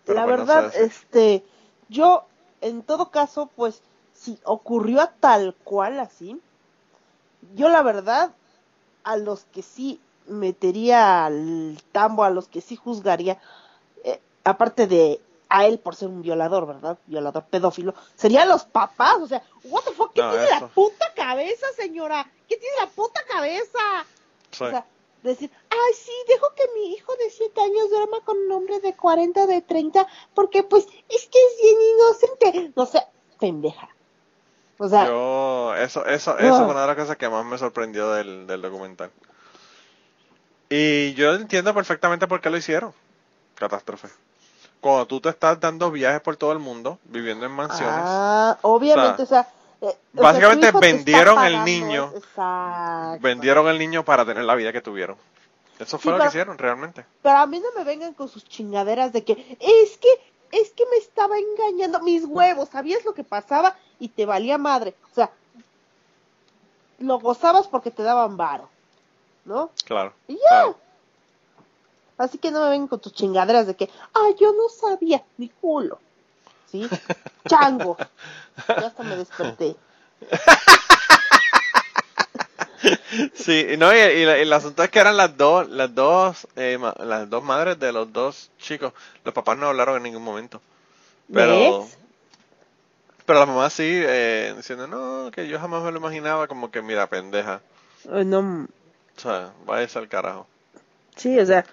[0.04, 1.44] Pero, la pues, no sé verdad, este,
[1.88, 2.26] yo,
[2.60, 3.82] en todo caso, pues,
[4.12, 6.40] si ocurrió tal cual así,
[7.56, 8.30] yo la verdad,
[9.04, 13.38] a los que sí metería al tambo, a los que sí juzgaría,
[14.02, 16.98] eh, aparte de a él por ser un violador, ¿verdad?
[17.06, 21.12] Violador pedófilo, serían los papás, o sea, what the fuck, ¿qué No, tiene la puta
[21.14, 22.28] cabeza, señora?
[22.48, 23.78] ¿Qué tiene la puta cabeza?
[24.50, 24.64] Sí.
[24.64, 24.86] O sea,
[25.22, 28.94] decir, ay, sí, dejo que mi hijo de 7 años duerma con un hombre de
[28.94, 32.72] 40, de 30, porque pues es que es bien inocente.
[32.74, 33.06] No sé,
[33.38, 33.93] pendeja.
[34.78, 36.58] O sea, Yo, eso, eso, eso Ah.
[36.64, 39.10] fue una de las cosas que más me sorprendió del, del documental.
[40.68, 42.92] Y yo entiendo perfectamente por qué lo hicieron.
[43.54, 44.08] Catástrofe.
[44.80, 49.22] Cuando tú te estás dando viajes por todo el mundo, viviendo en mansiones, ah, obviamente,
[49.22, 49.48] o sea,
[49.80, 52.12] eh, o sea, tu básicamente vendieron el niño.
[52.14, 53.18] Exacto.
[53.22, 55.16] vendieron el niño para tener la vida que tuvieron.
[55.78, 57.04] Eso fue Sí, lo que hicieron realmente.
[57.22, 60.08] Pero a mí no me vengan con sus chingaderas de que es que
[60.54, 64.94] es que me estaba engañando mis huevos, sabías lo que pasaba y te valía madre.
[65.10, 65.30] O sea,
[67.00, 68.68] lo gozabas porque te daban varo,
[69.44, 69.70] ¿no?
[69.84, 70.12] Claro.
[70.28, 70.40] Y ya.
[70.48, 70.78] claro.
[72.16, 75.48] Así que no me vengan con tus chingaderas de que, ah, yo no sabía, mi
[75.48, 75.98] culo.
[76.70, 76.88] ¿Sí?
[77.48, 77.96] Chango.
[78.68, 79.74] Ya hasta me desperté.
[83.34, 86.46] Sí, y no, y, y y el asunto es que eran las dos, las dos,
[86.56, 88.92] eh, ma- las dos madres de los dos chicos.
[89.24, 90.60] Los papás no hablaron en ningún momento.
[91.32, 91.98] Pero, ¿Ves?
[93.26, 96.82] pero la mamá sí, eh, diciendo, no, que yo jamás me lo imaginaba, como que,
[96.82, 97.62] mira, pendeja.
[98.08, 98.68] Ay, no,
[99.16, 100.46] O sea, váyase al carajo.
[101.16, 101.64] sí, o sea,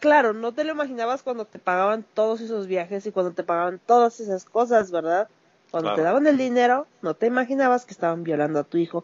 [0.00, 3.80] Claro, no te lo imaginabas cuando te pagaban todos esos viajes y cuando te pagaban
[3.84, 5.28] todas esas cosas, ¿verdad?
[5.74, 9.02] Cuando te daban el dinero, no te imaginabas que estaban violando a tu hijo.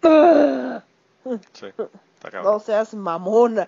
[0.00, 1.88] Sí, está
[2.30, 2.44] cabrón.
[2.44, 3.66] No seas mamona.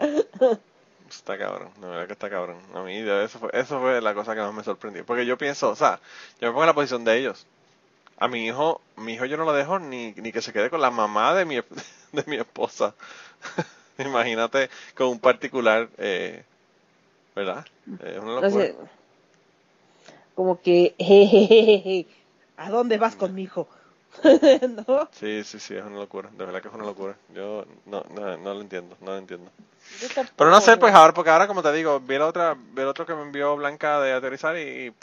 [1.10, 2.58] Está cabrón, de verdad que está cabrón.
[2.74, 5.04] A mí eso fue, eso fue la cosa que más me sorprendió.
[5.04, 5.98] Porque yo pienso, o sea,
[6.40, 7.44] yo me pongo en la posición de ellos.
[8.18, 10.80] A mi hijo, mi hijo yo no lo dejo ni, ni que se quede con
[10.80, 11.56] la mamá de mi,
[12.12, 12.94] de mi esposa.
[13.98, 16.44] Imagínate con un particular, eh,
[17.34, 17.66] ¿verdad?
[18.00, 18.74] Es una locura.
[20.34, 22.06] Como que, jejejeje,
[22.56, 23.68] ¿a dónde vas con mi hijo?
[24.86, 25.08] ¿No?
[25.12, 26.30] Sí, sí, sí, es una locura.
[26.30, 27.16] De verdad que es una locura.
[27.34, 29.50] Yo no, no, no lo entiendo, no lo entiendo.
[30.14, 32.82] Tampoco, Pero no sé, pues ahora, porque ahora como te digo, vi la otra, vi
[32.82, 34.94] el otro que me envió Blanca de aterrizar y, y,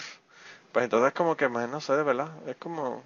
[0.72, 3.04] pues entonces como que más no sé, de verdad, es como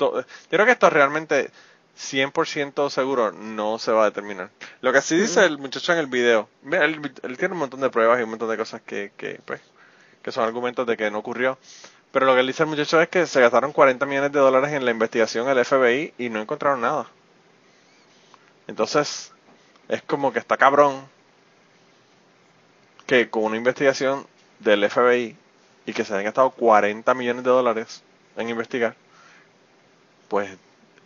[0.00, 1.50] yo creo que esto realmente
[1.98, 4.50] 100% seguro no se va a determinar.
[4.80, 7.80] Lo que sí dice el muchacho en el video, mira, él, él tiene un montón
[7.80, 9.60] de pruebas y un montón de cosas que, que pues
[10.22, 11.58] que son argumentos de que no ocurrió.
[12.12, 14.72] Pero lo que él dice el muchacho es que se gastaron 40 millones de dólares
[14.72, 17.06] en la investigación del FBI y no encontraron nada.
[18.66, 19.32] Entonces,
[19.88, 21.02] es como que está cabrón
[23.06, 24.26] que con una investigación
[24.60, 25.36] del FBI
[25.86, 28.02] y que se hayan gastado 40 millones de dólares
[28.36, 28.94] en investigar,
[30.28, 30.56] pues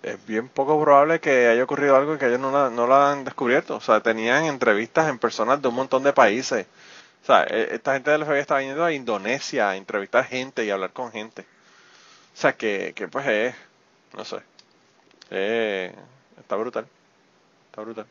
[0.03, 3.25] es bien poco probable que haya ocurrido algo que ellos no la, no la han
[3.25, 3.77] descubierto.
[3.77, 6.67] O sea, tenían entrevistas en personas de un montón de países.
[7.25, 10.71] O sea, e- esta gente del FBI estaba yendo a Indonesia a entrevistar gente y
[10.71, 11.43] hablar con gente.
[11.43, 13.55] O sea, que, que pues es,
[14.17, 14.37] no sé,
[15.31, 15.95] eh,
[16.39, 16.87] está brutal.
[17.71, 18.07] Está brutal.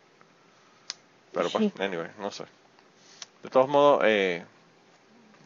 [1.32, 1.82] Pero pues, Sí.
[1.82, 2.46] anyway, no sé.
[3.44, 4.44] De todos modos, eh,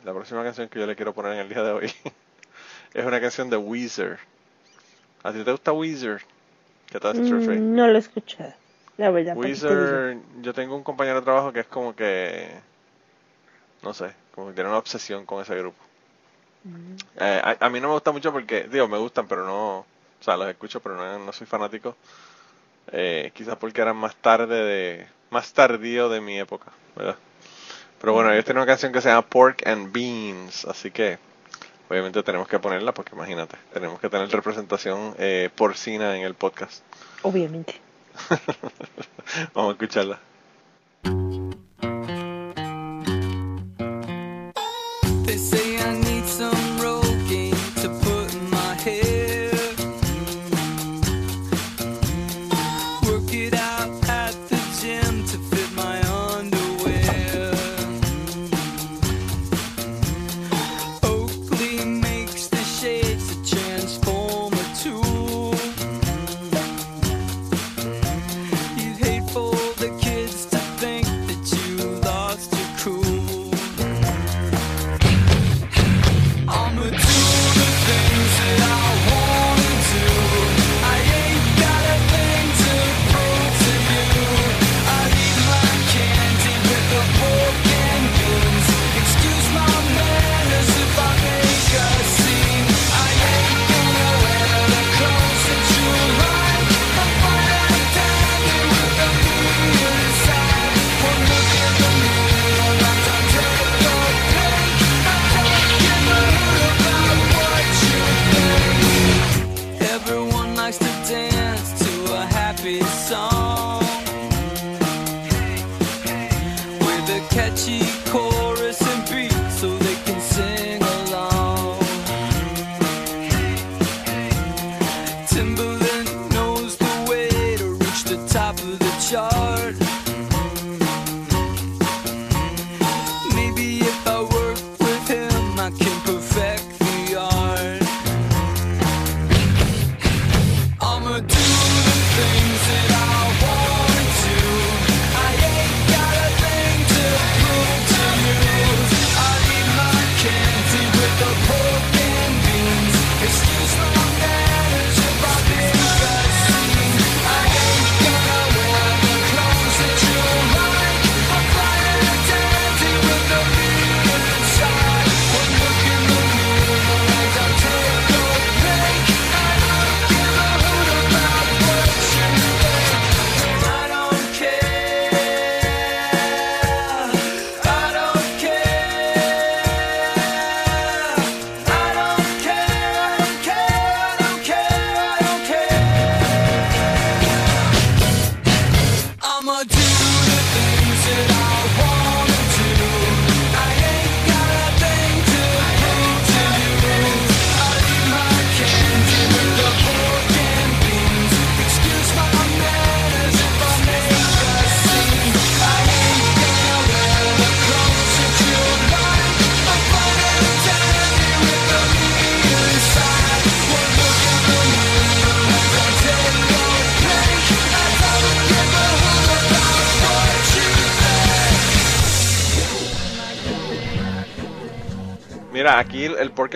[0.05, 1.93] la próxima canción que yo le quiero poner en el día de hoy
[2.93, 4.19] es una canción de Weezer.
[5.23, 6.21] ¿A ti te gusta Weezer?
[6.89, 7.17] ¿Qué tal?
[7.17, 8.53] Mm, No lo he escuchado.
[8.97, 9.35] La verdad.
[9.35, 12.49] Weezer, yo tengo un compañero de trabajo que es como que,
[13.81, 15.77] no sé, como que tiene una obsesión con ese grupo.
[17.19, 20.23] Eh, a, a mí no me gusta mucho porque, digo, me gustan, pero no, o
[20.23, 21.95] sea, los escucho, pero no, no soy fanático.
[22.91, 27.17] Eh, quizás porque eran más tarde de, más tardío de mi época, ¿verdad?
[27.99, 31.17] Pero bueno, ellos tienen una canción que se llama Pork and Beans, así que
[31.89, 36.83] obviamente tenemos que ponerla porque imagínate, tenemos que tener representación eh, porcina en el podcast.
[37.23, 37.79] Obviamente.
[39.53, 40.19] Vamos a escucharla.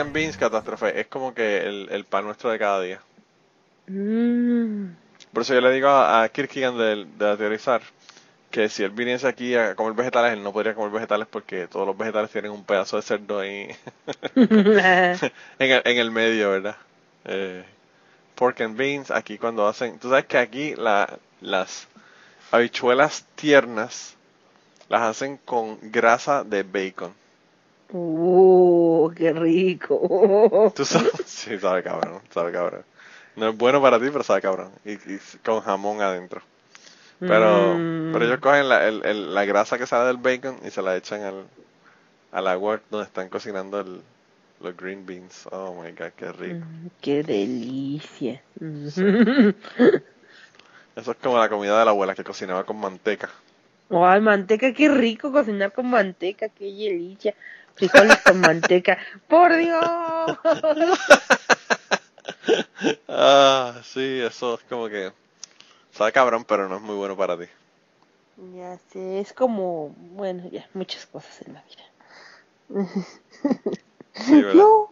[0.01, 3.01] And beans catástrofe es como que el, el pan nuestro de cada día.
[3.87, 4.87] Mm.
[5.33, 7.81] Por eso yo le digo a, a Kierkegaard de, de teorizar
[8.51, 11.87] que si él viniese aquí a comer vegetales, él no podría comer vegetales porque todos
[11.87, 13.69] los vegetales tienen un pedazo de cerdo ahí
[14.35, 15.21] en,
[15.59, 16.75] el, en el medio, ¿verdad?
[17.25, 17.63] Eh,
[18.35, 19.97] pork and beans, aquí cuando hacen...
[19.99, 21.87] Tú sabes que aquí la, las
[22.51, 24.15] habichuelas tiernas
[24.89, 27.13] las hacen con grasa de bacon.
[27.93, 30.73] Uh, qué rico.
[30.73, 32.85] Tú sabes, sí, sabe cabrón, sabe cabrón.
[33.35, 34.71] No es bueno para ti, pero sabe cabrón.
[34.85, 36.41] Y, y con jamón adentro.
[37.25, 38.11] Pero, Mm.
[38.11, 40.97] pero ellos cogen la, el- el- la grasa que sale del bacon y se la
[40.97, 41.47] echan al,
[42.31, 44.03] al agua donde están cocinando el,
[44.61, 45.47] los green beans.
[45.51, 46.65] Oh my god, qué rico.
[46.65, 48.43] Mm, Qué delicia.
[50.95, 53.29] Eso es como la comida de la abuela que cocinaba con manteca.
[53.89, 57.35] Ay, manteca, qué rico cocinar con manteca, qué delicia.
[57.75, 58.97] Frijoles con manteca.
[59.27, 59.81] ¡Por Dios!
[63.07, 65.11] Ah, sí, eso es como que
[65.91, 67.45] sabe cabrón, pero no es muy bueno para ti.
[68.55, 71.83] Ya sé, es como, bueno, ya, muchas cosas en la vida.
[74.13, 74.63] Sí, ¿verdad?
[74.63, 74.89] No,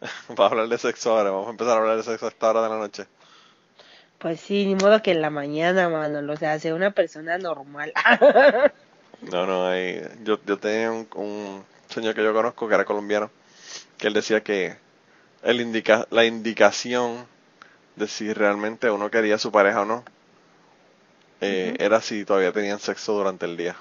[0.28, 2.50] Vamos a hablar de sexo ahora, vamos a empezar a hablar de sexo a esta
[2.50, 3.06] hora de la noche.
[4.18, 7.92] pues sí, ni modo que en la mañana, mano, o sea, sea una persona normal.
[9.20, 11.64] No, no, hay, yo, yo tenía un, un
[11.96, 13.30] señor que yo conozco que era colombiano,
[13.96, 14.76] que él decía que
[15.42, 17.26] el indica, la indicación
[17.96, 20.04] de si realmente uno quería a su pareja o no,
[21.40, 23.76] eh, era si todavía tenían sexo durante el día.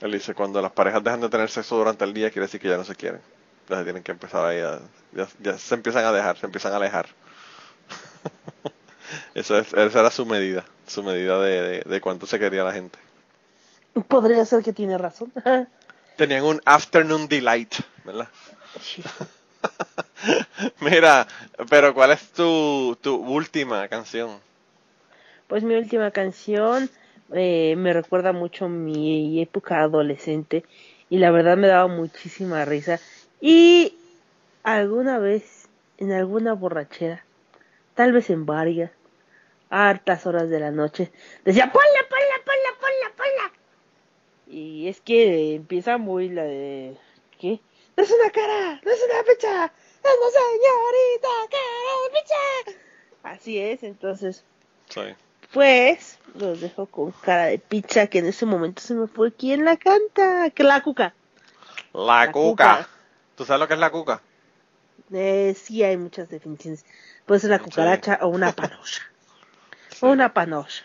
[0.00, 2.68] Él dice, cuando las parejas dejan de tener sexo durante el día, quiere decir que
[2.68, 3.20] ya no se quieren.
[3.68, 4.78] Ya se tienen que empezar ahí a,
[5.12, 7.08] ya, ya se empiezan a dejar, se empiezan a alejar.
[9.34, 12.72] Eso es, esa era su medida, su medida de, de, de cuánto se quería la
[12.72, 12.98] gente.
[14.06, 15.32] Podría ser que tiene razón.
[16.18, 18.26] Tenían un afternoon delight, ¿verdad?
[20.80, 21.28] Mira,
[21.70, 24.40] pero ¿cuál es tu, tu última canción?
[25.46, 26.90] Pues mi última canción
[27.32, 30.64] eh, me recuerda mucho mi época adolescente
[31.08, 32.98] y la verdad me daba muchísima risa.
[33.40, 33.94] Y
[34.64, 37.24] alguna vez, en alguna borrachera,
[37.94, 38.90] tal vez en varias,
[39.70, 41.12] hartas horas de la noche,
[41.44, 42.17] decía, ponla, ponla.
[44.50, 46.96] Y es que empieza muy la de,
[47.38, 47.60] ¿qué?
[47.96, 52.80] No es una cara, no es una fecha, es una señorita cara de pizza.
[53.24, 54.44] Así es, entonces
[54.88, 55.02] Sí.
[55.52, 59.64] pues los dejo con cara de pizza que en ese momento se me fue quién
[59.64, 61.12] la canta, que la cuca.
[61.92, 62.76] La, La cuca.
[62.76, 62.88] cuca.
[63.36, 64.22] ¿Tú sabes lo que es la cuca?
[65.12, 66.84] Eh, sí hay muchas definiciones.
[67.26, 69.02] Puede ser una cucaracha o una panocha.
[70.00, 70.84] O una panocha.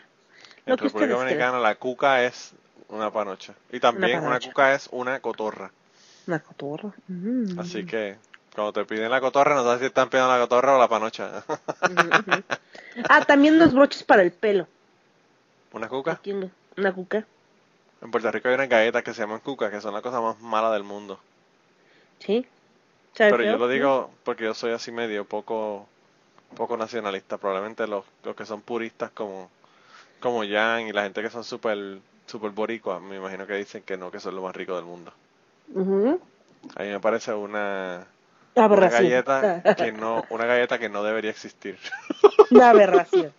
[0.65, 2.53] En República Dominicana la cuca es
[2.89, 3.53] una panocha.
[3.71, 5.71] Y también una, cuca es una cotorra.
[6.27, 6.91] Una cotorra.
[7.07, 7.59] Mm.
[7.59, 8.17] Así que
[8.53, 11.43] cuando te piden la cotorra, no sabes si están pidiendo la cotorra o la panocha.
[13.09, 14.67] Ah, también los broches para el pelo.
[15.71, 16.21] ¿Una cuca?
[16.77, 17.25] Una cuca.
[18.03, 20.39] En Puerto Rico hay unas galletas que se llaman cuca, que son la cosa más
[20.41, 21.19] mala del mundo.
[22.19, 22.45] ¿Sí?
[23.13, 25.87] ¿Sabe Pero yo lo digo porque yo soy así medio poco
[26.53, 27.37] poco nacionalista.
[27.37, 29.49] Probablemente los, los que son puristas como,
[30.19, 31.99] como Jan y la gente que son súper
[32.33, 35.13] super boricua, me imagino que dicen que no, que son lo más rico del mundo.
[36.75, 38.07] A mí me parece una,
[38.69, 41.79] una galleta que no una galleta que no debería existir.
[42.49, 43.33] Una aberración.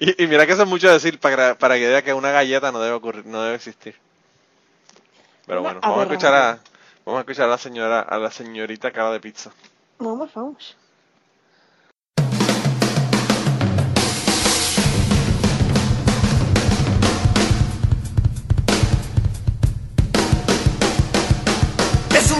[0.00, 2.72] y, y mira que eso es mucho decir para, para que diga que una galleta
[2.72, 3.96] no debe ocurrir, no debe existir.
[5.46, 6.60] Pero Una bueno, vamos a escuchar a
[7.04, 9.52] vamos a escuchar a la señora a la señorita cara de pizza.
[9.98, 10.76] Vamos, vamos.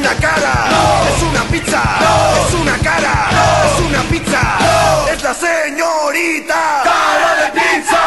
[0.05, 0.69] Una cara,
[1.17, 1.83] es una pizza,
[2.47, 3.31] es una cara,
[3.65, 4.59] es una pizza,
[5.11, 8.05] es la señorita cara de pizza.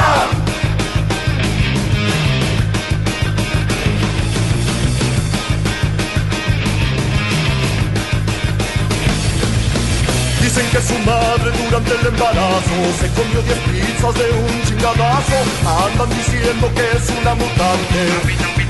[10.41, 15.37] Dicen que su madre durante el embarazo se comió 10 pizzas de un chingadazo.
[15.65, 18.66] Andan diciendo que es una mutante.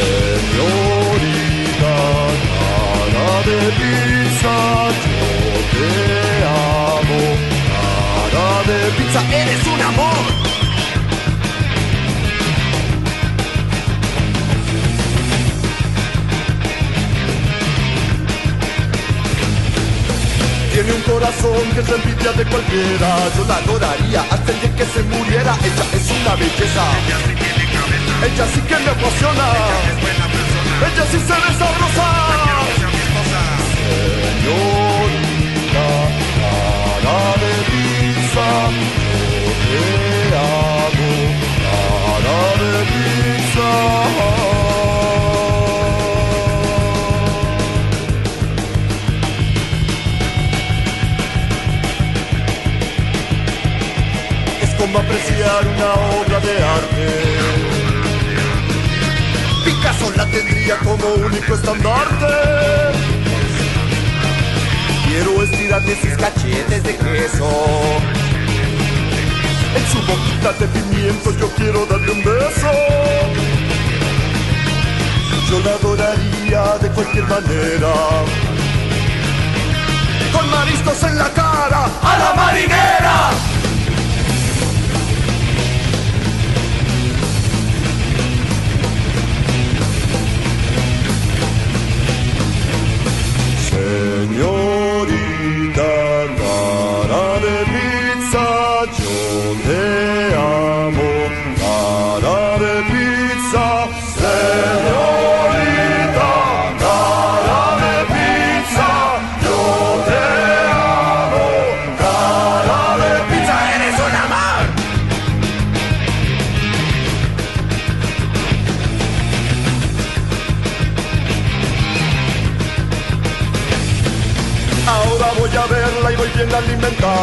[0.00, 1.96] Señorita,
[3.12, 4.56] cara de pizza,
[5.04, 5.20] yo
[5.72, 5.90] te
[6.48, 7.22] amo.
[8.32, 10.20] Cara de pizza, eres un amor.
[20.72, 24.86] Tiene un corazón que la envidia de cualquiera Yo la adoraría hasta el día que
[24.86, 27.49] se muriera Ella es una belleza
[28.22, 29.46] Ella sí que me apasiona
[30.86, 32.08] ella sí se ve sabrosa.
[34.40, 35.88] Señorita,
[37.02, 38.48] cara de pizza,
[39.44, 39.82] yo te
[40.40, 41.12] amo,
[42.06, 43.70] cara de pizza.
[54.62, 55.90] Es como apreciar una
[56.22, 57.69] obra de arte.
[59.80, 62.26] Picasso la tendría como único estandarte.
[65.06, 67.48] Quiero estirarle sus cachetes de queso.
[69.74, 72.70] En su boquita de pimiento yo quiero darle un beso.
[75.48, 77.92] Yo la adoraría de cualquier manera.
[80.30, 83.49] Con mariscos en la cara, a la marinera.
[99.20, 100.29] Yo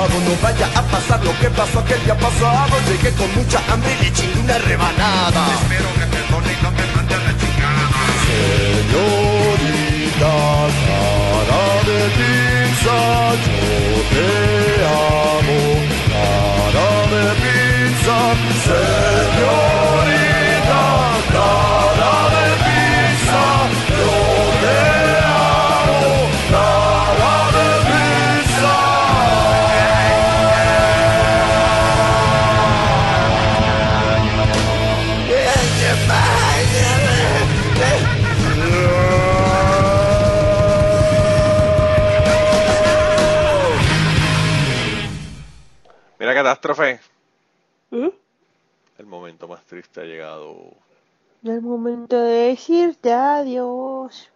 [0.09, 2.75] No vaya a pasar lo que pasó aquel día pasado.
[2.87, 5.47] Llegué con mucha hambre y le chingué una rebanada.
[5.61, 7.89] Espero me perdone y no me mande a la chingada.
[8.87, 10.33] Señorita,
[10.87, 12.97] cara de pizza,
[13.45, 13.61] yo
[14.13, 14.29] te
[14.87, 15.61] amo.
[16.11, 18.17] Cara de pizza,
[18.65, 19.86] señorita,
[47.91, 48.09] ¿Mm?
[48.97, 50.73] El momento más triste ha llegado.
[51.41, 54.29] El momento de decirte adiós.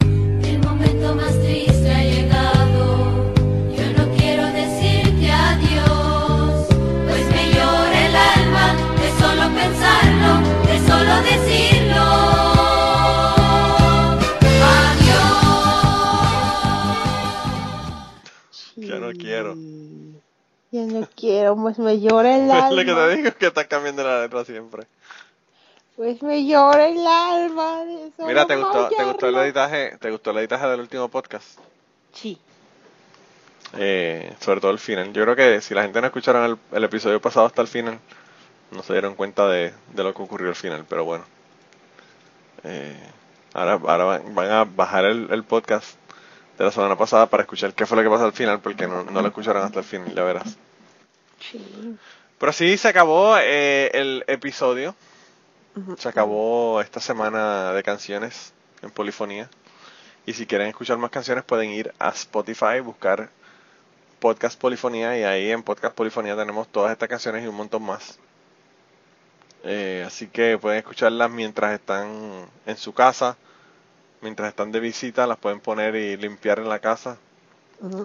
[0.00, 3.32] El momento más triste ha llegado.
[3.74, 6.66] Yo no quiero decirte adiós,
[7.08, 12.04] pues me llora el alma de solo pensarlo, de solo decirlo.
[18.36, 18.74] Adiós.
[18.76, 19.54] Ya no quiero.
[20.70, 22.84] Ya no quiero, pues me llora el Lo alma.
[22.84, 24.86] que te digo es que estás cambiando la letra siempre.
[25.96, 27.82] Pues me llora el alma.
[28.18, 29.96] Mira, ¿te gustó, ¿te gustó el editaje?
[29.98, 31.58] ¿Te gustó el editaje del último podcast?
[32.12, 32.38] Sí.
[33.76, 35.12] Eh, sobre todo el final.
[35.12, 37.98] Yo creo que si la gente no escucharon el, el episodio pasado hasta el final,
[38.70, 41.24] no se dieron cuenta de, de lo que ocurrió al final, pero bueno.
[42.64, 42.96] Eh,
[43.54, 45.96] ahora ahora van, van a bajar el, el podcast
[46.58, 49.04] de la semana pasada para escuchar qué fue lo que pasó al final, porque no,
[49.04, 50.56] no lo escucharon hasta el final, ya verás.
[51.40, 51.96] Sí.
[52.38, 54.94] Pero sí, se acabó eh, el episodio.
[55.96, 58.52] Se acabó esta semana de canciones
[58.82, 59.48] en polifonía.
[60.26, 63.30] Y si quieren escuchar más canciones pueden ir a Spotify, buscar
[64.18, 68.18] Podcast Polifonía y ahí en Podcast Polifonía tenemos todas estas canciones y un montón más.
[69.62, 73.36] Eh, así que pueden escucharlas mientras están en su casa,
[74.20, 77.18] mientras están de visita, las pueden poner y limpiar en la casa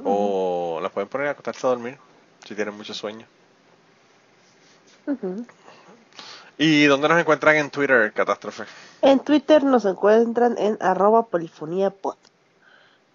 [0.03, 1.97] o las pueden poner y acostarse a dormir
[2.45, 3.26] si tienen mucho sueño.
[6.57, 8.66] ¿Y dónde nos encuentran en Twitter, Catástrofe?
[9.01, 12.16] En Twitter nos encuentran en arroba polifoniapod.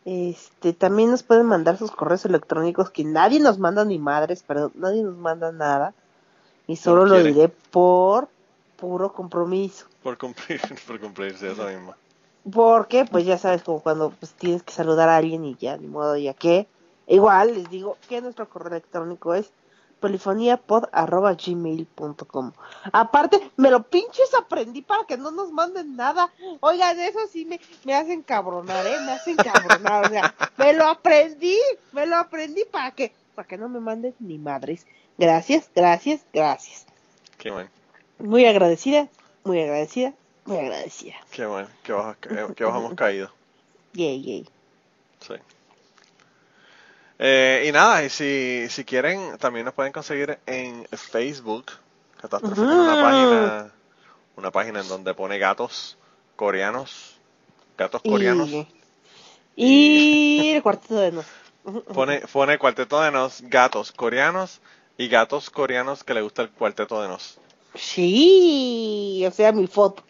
[0.04, 4.72] Este, también nos pueden mandar sus correos electrónicos que nadie nos manda ni madres, perdón,
[4.74, 5.92] nadie nos manda nada.
[6.66, 8.28] Y solo lo diré por
[8.76, 9.86] puro compromiso.
[10.02, 11.94] Por cumplir, por cumplirse eso mismo.
[12.52, 15.86] Porque, pues ya sabes, como cuando pues, tienes que saludar a alguien y ya, ni
[15.86, 16.66] modo, ya que.
[17.06, 19.50] Igual les digo que nuestro correo electrónico es
[20.00, 22.52] polifoniapod.gmail.com
[22.92, 26.30] Aparte, me lo pinches aprendí para que no nos manden nada.
[26.60, 28.98] Oigan, eso sí me, me hacen cabronar, ¿eh?
[29.04, 30.06] Me hacen cabronar.
[30.06, 31.58] O sea, me lo aprendí,
[31.92, 34.86] me lo aprendí para que, para que no me manden ni madres.
[35.16, 36.86] Gracias, gracias, gracias.
[37.38, 37.70] Qué bueno,
[38.18, 39.08] Muy agradecida,
[39.44, 40.14] muy agradecida,
[40.56, 41.14] agradecida.
[41.30, 43.30] qué bueno, que bajo, que, hemos caído.
[43.94, 44.48] Yay, yay.
[45.20, 45.34] Sí.
[47.18, 51.72] Eh, y nada, y si, si quieren, también nos pueden conseguir en Facebook.
[52.20, 53.02] Catástrofe tiene una Ujú.
[53.02, 53.72] página,
[54.36, 55.96] una página en donde pone gatos
[56.36, 57.18] coreanos
[57.78, 58.50] gatos coreanos.
[58.50, 58.66] Y,
[59.56, 61.26] y el cuarteto de nos.
[61.94, 64.60] Pone, pone cuarteto de nos, gatos coreanos
[64.96, 67.38] y gatos coreanos que le gusta el cuarteto de nos.
[67.74, 70.02] Sí, o sea, mi foto.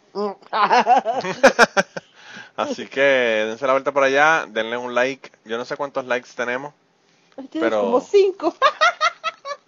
[2.57, 5.31] Así que dense la vuelta por allá, denle un like.
[5.45, 6.75] Yo no sé cuántos likes tenemos.
[7.53, 8.55] Pero- como cinco.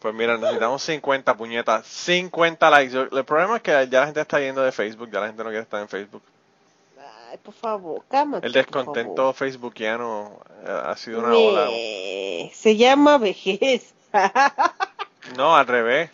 [0.00, 1.86] Pues mira, necesitamos 50 puñetas.
[1.86, 2.90] 50 likes.
[2.94, 5.44] Yo- el problema es que ya la gente está yendo de Facebook, ya la gente
[5.44, 6.22] no quiere estar en Facebook.
[7.30, 8.46] Ay, por favor, cálmate.
[8.46, 11.66] El descontento facebookiano eh, ha sido una ola.
[12.54, 13.92] Se llama vejez.
[15.36, 16.10] No, al revés.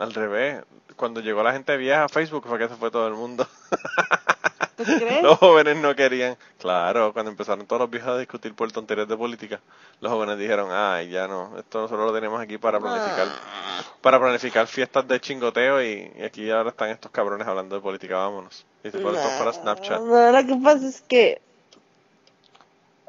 [0.00, 0.64] Al revés.
[0.94, 3.46] Cuando llegó la gente vieja a Facebook fue que se fue todo el mundo.
[4.76, 5.22] ¿Tú crees?
[5.22, 6.36] Los jóvenes no querían.
[6.58, 9.60] Claro, cuando empezaron todos los viejos a discutir por tonterías de política,
[10.00, 13.82] los jóvenes dijeron, ay, ya no, esto nosotros lo tenemos aquí para planificar, Ah.
[14.00, 18.16] para planificar fiestas de chingoteo y, y aquí ahora están estos cabrones hablando de política,
[18.16, 18.64] vámonos.
[18.82, 20.00] Y se fueron todos para Snapchat.
[20.00, 21.40] No, lo que pasa es que.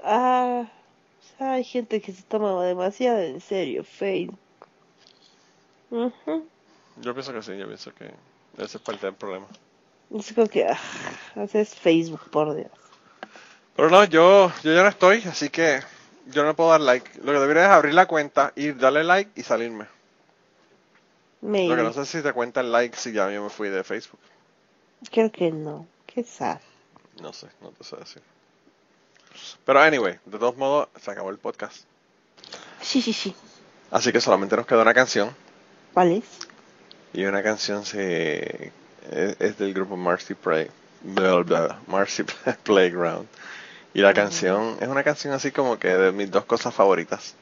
[0.03, 0.65] Ah,
[1.39, 4.37] hay gente que se toma demasiado en serio Facebook.
[5.91, 6.45] Ujú.
[6.97, 8.13] Yo pienso que sí, yo pienso que
[8.57, 9.47] ese es parte del problema.
[10.13, 10.67] Es como que.
[10.67, 10.79] Ah,
[11.35, 12.71] haces Facebook, por Dios.
[13.75, 15.81] Pero no, yo, yo ya no estoy, así que
[16.27, 17.19] yo no puedo dar like.
[17.23, 19.85] Lo que debería es abrir la cuenta, ir, darle like y salirme.
[21.41, 21.83] Lo que Maybe.
[21.83, 24.19] no sé si te cuenta el like si ya yo me fui de Facebook.
[25.11, 25.87] Creo que no.
[26.21, 26.59] Sad.
[27.21, 28.21] No sé, no te sé decir.
[29.65, 31.85] Pero anyway, de todos modos, se acabó el podcast.
[32.81, 33.35] Sí, sí, sí.
[33.89, 35.35] Así que solamente nos queda una canción.
[35.93, 36.25] ¿Cuál es?
[37.13, 38.71] Y una canción se,
[39.11, 40.69] es, es del grupo Marcy, Play,
[41.01, 42.23] blah, blah, Marcy
[42.63, 43.27] Playground.
[43.93, 47.35] Y la canción es una canción así como que de mis dos cosas favoritas.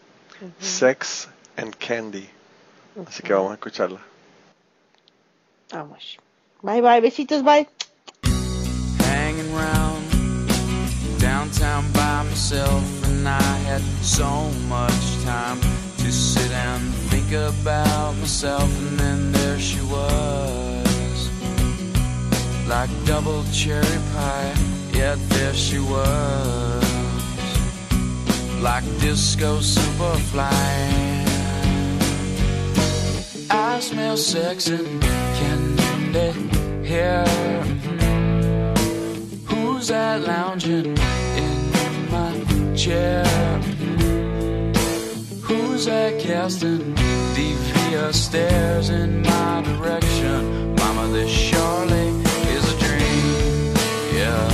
[0.60, 2.30] Sex and Candy.
[3.08, 4.02] Así que vamos a escucharla.
[5.72, 6.18] Vamos.
[6.62, 7.00] Bye, bye.
[7.00, 7.68] Besitos, bye.
[9.32, 15.60] hanging round downtown by myself, and I had so much time
[16.12, 21.30] sit and think about myself, and then there she was,
[22.68, 24.54] like double cherry pie.
[24.94, 26.84] Yet there she was,
[28.62, 30.50] like disco superfly.
[33.50, 36.32] I smell sex and candy
[36.86, 37.26] here.
[39.46, 40.98] Who's that lounging
[41.38, 43.26] in my chair?
[45.86, 46.94] That casting
[47.34, 50.76] devious stares in my direction?
[50.76, 52.10] Mama, this surely
[52.54, 53.74] is a dream.
[54.14, 54.54] Yeah.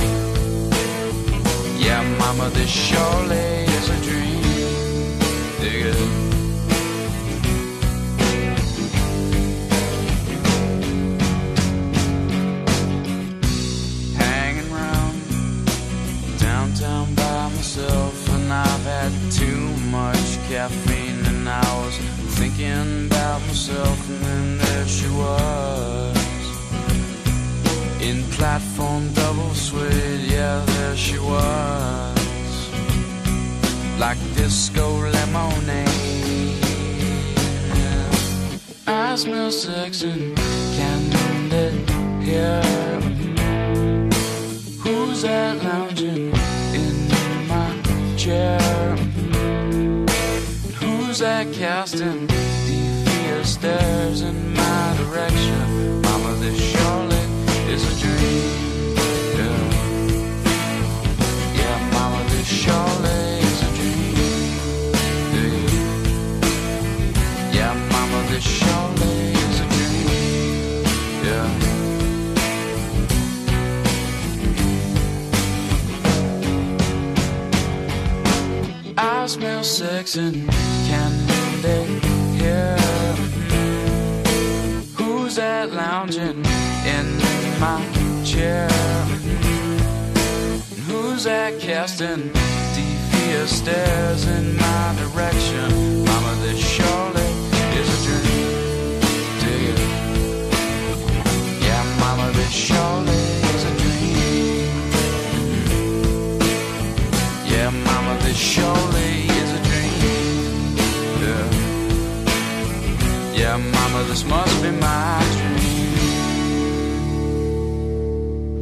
[1.76, 4.42] Yeah, mama, this surely is a dream.
[5.60, 6.28] Dig it.
[17.78, 20.87] myself, and I've had too much caffeine,
[22.58, 26.16] thinking about myself, and then there she was
[28.00, 32.68] in platform double suede, yeah, there she was,
[33.98, 35.86] like disco lemonade.
[38.86, 40.36] I smell sex and
[40.76, 41.84] candy
[42.24, 42.62] here.
[44.82, 46.32] Who's that lounging
[46.74, 47.08] in
[47.46, 47.70] my
[48.16, 48.67] chair?
[51.18, 52.28] Who's that casting
[53.42, 56.00] stares in my direction?
[56.02, 57.18] Mama, this surely
[57.74, 58.94] is a dream.
[61.56, 64.14] Yeah, Mama, this is a dream.
[67.52, 68.46] Yeah, Mama, this
[69.34, 70.06] is a dream.
[71.26, 71.48] Yeah.
[78.96, 80.48] I smell sex and
[81.62, 81.98] candy
[82.38, 82.76] here.
[84.96, 86.44] Who's that lounging
[86.84, 87.06] in
[87.58, 87.82] my
[88.24, 88.68] chair?
[90.86, 92.30] Who's that casting
[92.74, 96.04] devious stares in my direction?
[96.04, 96.60] Mama, this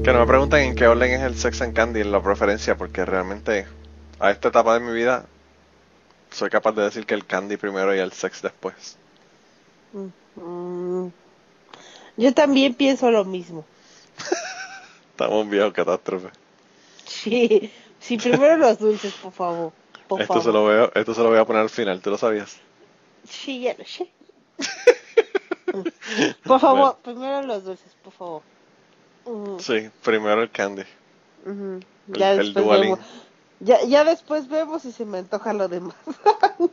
[0.03, 2.76] Que no me pregunten en qué orden es el Sex and Candy en la preferencia,
[2.76, 3.66] porque realmente
[4.20, 5.26] a esta etapa de mi vida
[6.30, 8.97] soy capaz de decir que el candy primero y el sex después.
[10.36, 11.07] Mm,
[12.18, 13.64] Yo también pienso lo mismo.
[15.11, 16.28] Estamos viejos, catástrofe.
[17.07, 19.72] Sí, sí, primero los dulces, por favor.
[20.07, 20.44] Por Esto favor.
[20.44, 22.59] se lo veo, esto se lo voy a poner al final, ¿tú lo sabías?
[23.28, 24.09] Sí, ya lo sé.
[26.44, 28.42] Por favor, primero los dulces, por favor.
[29.24, 30.84] Ujú, Sí, primero el candy.
[32.09, 32.98] Ya el después vemos.
[33.61, 35.94] Ya, ya después vemos si se me antoja lo demás.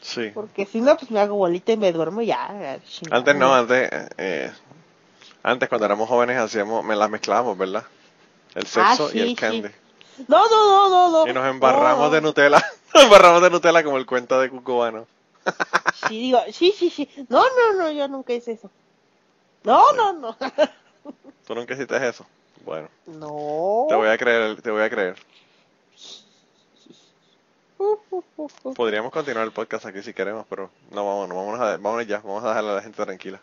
[0.00, 0.30] Sí.
[0.32, 2.78] Porque si no, pues me hago bolita y me duermo ya.
[2.88, 3.18] chingada.
[3.18, 4.52] Antes no, antes, eh,
[5.42, 7.82] antes cuando éramos jóvenes hacíamos, me las mezclábamos, ¿verdad?
[8.54, 9.66] El sexo Ah, y el candy.
[10.16, 10.24] sí.
[10.28, 11.30] No, no, no, no, no.
[11.30, 12.10] Y nos embarramos No.
[12.10, 12.64] de Nutella,
[12.94, 15.08] nos embarramos de Nutella como el cuento de Cucubano.
[16.08, 17.08] Sí, digo, sí, sí, sí.
[17.28, 18.70] No, no, no, yo nunca hice eso.
[19.64, 20.36] No, no, no.
[21.46, 22.26] ¿Tú nunca hiciste eso?
[22.64, 23.86] Bueno, No.
[23.88, 25.16] te voy a creer, te voy a creer.
[28.74, 32.42] Podríamos continuar el podcast aquí si queremos, pero no, vámonos, vámonos, a, vámonos ya, vamos
[32.44, 33.40] a dejarle a la gente tranquila.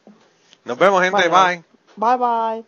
[0.65, 1.63] Nos vemos, gente, bye.
[1.95, 2.65] Bye, bye.